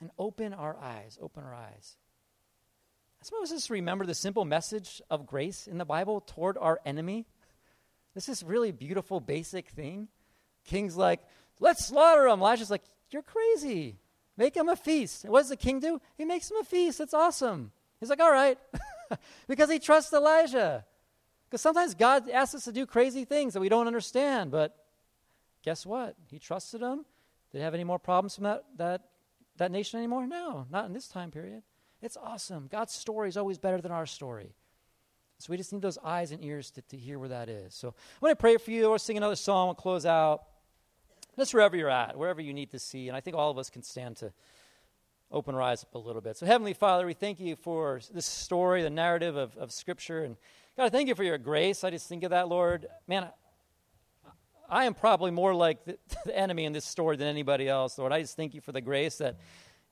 And 0.00 0.10
open 0.18 0.54
our 0.54 0.76
eyes, 0.78 1.18
open 1.20 1.44
our 1.44 1.54
eyes. 1.54 1.96
I 3.20 3.24
suppose 3.24 3.50
just 3.50 3.68
remember 3.68 4.06
the 4.06 4.14
simple 4.14 4.46
message 4.46 5.02
of 5.10 5.26
grace 5.26 5.66
in 5.66 5.76
the 5.76 5.84
Bible 5.84 6.22
toward 6.22 6.56
our 6.56 6.80
enemy. 6.86 7.26
This 8.14 8.28
is 8.28 8.42
really 8.42 8.72
beautiful, 8.72 9.20
basic 9.20 9.68
thing. 9.68 10.08
King's 10.64 10.96
like, 10.96 11.20
let's 11.58 11.86
slaughter 11.86 12.26
him. 12.26 12.40
Elijah's 12.40 12.70
like, 12.70 12.82
you're 13.10 13.22
crazy. 13.22 13.98
Make 14.36 14.56
him 14.56 14.68
a 14.68 14.76
feast. 14.76 15.24
And 15.24 15.32
what 15.32 15.40
does 15.40 15.50
the 15.50 15.56
king 15.56 15.80
do? 15.80 16.00
He 16.16 16.24
makes 16.24 16.50
him 16.50 16.56
a 16.58 16.64
feast. 16.64 16.98
That's 16.98 17.12
awesome. 17.12 17.72
He's 17.98 18.08
like, 18.08 18.20
all 18.20 18.32
right. 18.32 18.58
because 19.48 19.70
he 19.70 19.78
trusts 19.78 20.12
Elijah. 20.12 20.84
Because 21.48 21.62
sometimes 21.62 21.94
God 21.94 22.30
asks 22.30 22.54
us 22.54 22.64
to 22.64 22.72
do 22.72 22.86
crazy 22.86 23.24
things 23.24 23.54
that 23.54 23.60
we 23.60 23.68
don't 23.68 23.86
understand. 23.86 24.50
But 24.50 24.76
guess 25.62 25.84
what? 25.84 26.14
He 26.30 26.38
trusted 26.38 26.80
him. 26.80 27.04
Did 27.50 27.58
he 27.58 27.64
have 27.64 27.74
any 27.74 27.84
more 27.84 27.98
problems 27.98 28.36
from 28.36 28.44
that, 28.44 28.64
that, 28.76 29.02
that 29.56 29.72
nation 29.72 29.98
anymore? 29.98 30.26
No, 30.26 30.66
not 30.70 30.86
in 30.86 30.92
this 30.92 31.08
time 31.08 31.30
period. 31.30 31.62
It's 32.00 32.16
awesome. 32.16 32.68
God's 32.70 32.92
story 32.92 33.28
is 33.28 33.36
always 33.36 33.58
better 33.58 33.80
than 33.80 33.90
our 33.92 34.06
story. 34.06 34.54
So 35.38 35.50
we 35.50 35.56
just 35.56 35.72
need 35.72 35.82
those 35.82 35.98
eyes 36.04 36.32
and 36.32 36.44
ears 36.44 36.70
to, 36.72 36.82
to 36.82 36.96
hear 36.96 37.18
where 37.18 37.30
that 37.30 37.48
is. 37.48 37.74
So 37.74 37.88
I 37.88 37.92
want 38.20 38.32
to 38.32 38.40
pray 38.40 38.56
for 38.58 38.70
you 38.70 38.86
or 38.86 38.98
sing 38.98 39.16
another 39.16 39.36
song. 39.36 39.68
We'll 39.68 39.74
close 39.74 40.06
out. 40.06 40.44
Just 41.38 41.54
wherever 41.54 41.76
you're 41.76 41.90
at, 41.90 42.16
wherever 42.16 42.40
you 42.40 42.52
need 42.52 42.70
to 42.72 42.78
see. 42.78 43.08
And 43.08 43.16
I 43.16 43.20
think 43.20 43.36
all 43.36 43.50
of 43.50 43.56
us 43.56 43.70
can 43.70 43.82
stand 43.82 44.16
to 44.18 44.32
open 45.30 45.54
our 45.54 45.62
eyes 45.62 45.84
up 45.84 45.94
a 45.94 45.98
little 45.98 46.20
bit. 46.20 46.36
So, 46.36 46.46
Heavenly 46.46 46.74
Father, 46.74 47.06
we 47.06 47.14
thank 47.14 47.40
you 47.40 47.56
for 47.56 48.00
this 48.12 48.26
story, 48.26 48.82
the 48.82 48.90
narrative 48.90 49.36
of, 49.36 49.56
of 49.56 49.72
Scripture. 49.72 50.24
And 50.24 50.36
God, 50.76 50.86
I 50.86 50.88
thank 50.88 51.08
you 51.08 51.14
for 51.14 51.24
your 51.24 51.38
grace. 51.38 51.84
I 51.84 51.90
just 51.90 52.08
think 52.08 52.24
of 52.24 52.30
that, 52.30 52.48
Lord. 52.48 52.86
Man, 53.06 53.24
I, 53.24 54.30
I 54.68 54.84
am 54.84 54.94
probably 54.94 55.30
more 55.30 55.54
like 55.54 55.84
the, 55.84 55.98
the 56.26 56.36
enemy 56.36 56.64
in 56.64 56.72
this 56.72 56.84
story 56.84 57.16
than 57.16 57.28
anybody 57.28 57.68
else, 57.68 57.98
Lord. 57.98 58.12
I 58.12 58.20
just 58.20 58.36
thank 58.36 58.54
you 58.54 58.60
for 58.60 58.72
the 58.72 58.80
grace 58.80 59.18
that 59.18 59.36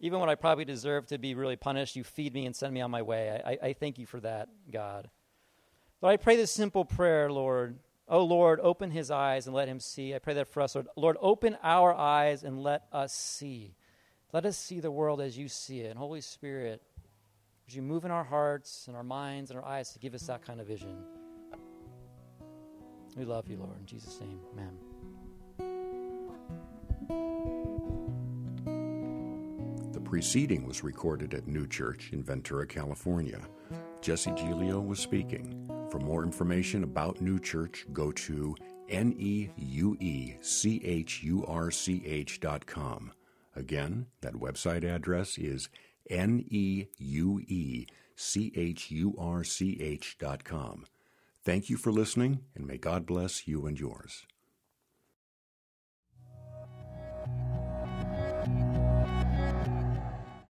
even 0.00 0.20
when 0.20 0.28
I 0.28 0.34
probably 0.34 0.64
deserve 0.64 1.06
to 1.08 1.18
be 1.18 1.34
really 1.34 1.56
punished, 1.56 1.96
you 1.96 2.04
feed 2.04 2.32
me 2.34 2.46
and 2.46 2.54
send 2.54 2.72
me 2.72 2.80
on 2.80 2.90
my 2.90 3.02
way. 3.02 3.40
I, 3.44 3.58
I 3.68 3.72
thank 3.72 3.98
you 3.98 4.06
for 4.06 4.20
that, 4.20 4.48
God. 4.72 5.10
Lord, 6.00 6.12
I 6.12 6.16
pray 6.16 6.36
this 6.36 6.52
simple 6.52 6.84
prayer, 6.84 7.30
Lord. 7.30 7.78
Oh, 8.08 8.24
Lord, 8.24 8.60
open 8.60 8.90
his 8.90 9.10
eyes 9.10 9.46
and 9.46 9.54
let 9.54 9.68
him 9.68 9.80
see. 9.80 10.14
I 10.14 10.18
pray 10.20 10.34
that 10.34 10.48
for 10.48 10.62
us, 10.62 10.74
Lord. 10.74 10.86
Lord, 10.96 11.16
open 11.20 11.58
our 11.62 11.92
eyes 11.92 12.44
and 12.44 12.62
let 12.62 12.84
us 12.92 13.12
see. 13.12 13.74
Let 14.32 14.44
us 14.44 14.58
see 14.58 14.80
the 14.80 14.90
world 14.90 15.20
as 15.22 15.38
you 15.38 15.48
see 15.48 15.80
it. 15.80 15.90
And 15.90 15.98
Holy 15.98 16.20
Spirit, 16.20 16.82
would 17.64 17.74
you 17.74 17.80
move 17.80 18.04
in 18.04 18.10
our 18.10 18.24
hearts 18.24 18.86
and 18.86 18.96
our 18.96 19.02
minds 19.02 19.50
and 19.50 19.58
our 19.58 19.64
eyes 19.64 19.92
to 19.94 19.98
give 19.98 20.14
us 20.14 20.26
that 20.26 20.42
kind 20.42 20.60
of 20.60 20.66
vision? 20.66 20.96
We 23.16 23.24
love 23.24 23.48
you, 23.48 23.56
Lord. 23.56 23.80
In 23.80 23.86
Jesus' 23.86 24.20
name, 24.20 24.38
amen. 24.52 24.78
The 29.92 30.00
preceding 30.00 30.66
was 30.66 30.84
recorded 30.84 31.32
at 31.32 31.46
New 31.46 31.66
Church 31.66 32.10
in 32.12 32.22
Ventura, 32.22 32.66
California. 32.66 33.40
Jesse 34.02 34.32
Giglio 34.32 34.78
was 34.78 34.98
speaking. 34.98 35.70
For 35.90 35.98
more 35.98 36.22
information 36.22 36.84
about 36.84 37.22
New 37.22 37.38
Church, 37.38 37.86
go 37.94 38.12
to 38.12 38.54
neuechurch 38.90 39.20
dot 42.40 42.66
com. 42.66 43.12
Again, 43.58 44.06
that 44.20 44.34
website 44.34 44.84
address 44.84 45.36
is 45.36 45.68
neuechurch 46.08 47.88
dot 50.18 50.44
com. 50.44 50.86
Thank 51.44 51.68
you 51.68 51.76
for 51.76 51.90
listening, 51.90 52.44
and 52.54 52.68
may 52.68 52.78
God 52.78 53.04
bless 53.04 53.48
you 53.48 53.66
and 53.66 53.78
yours. 53.78 54.26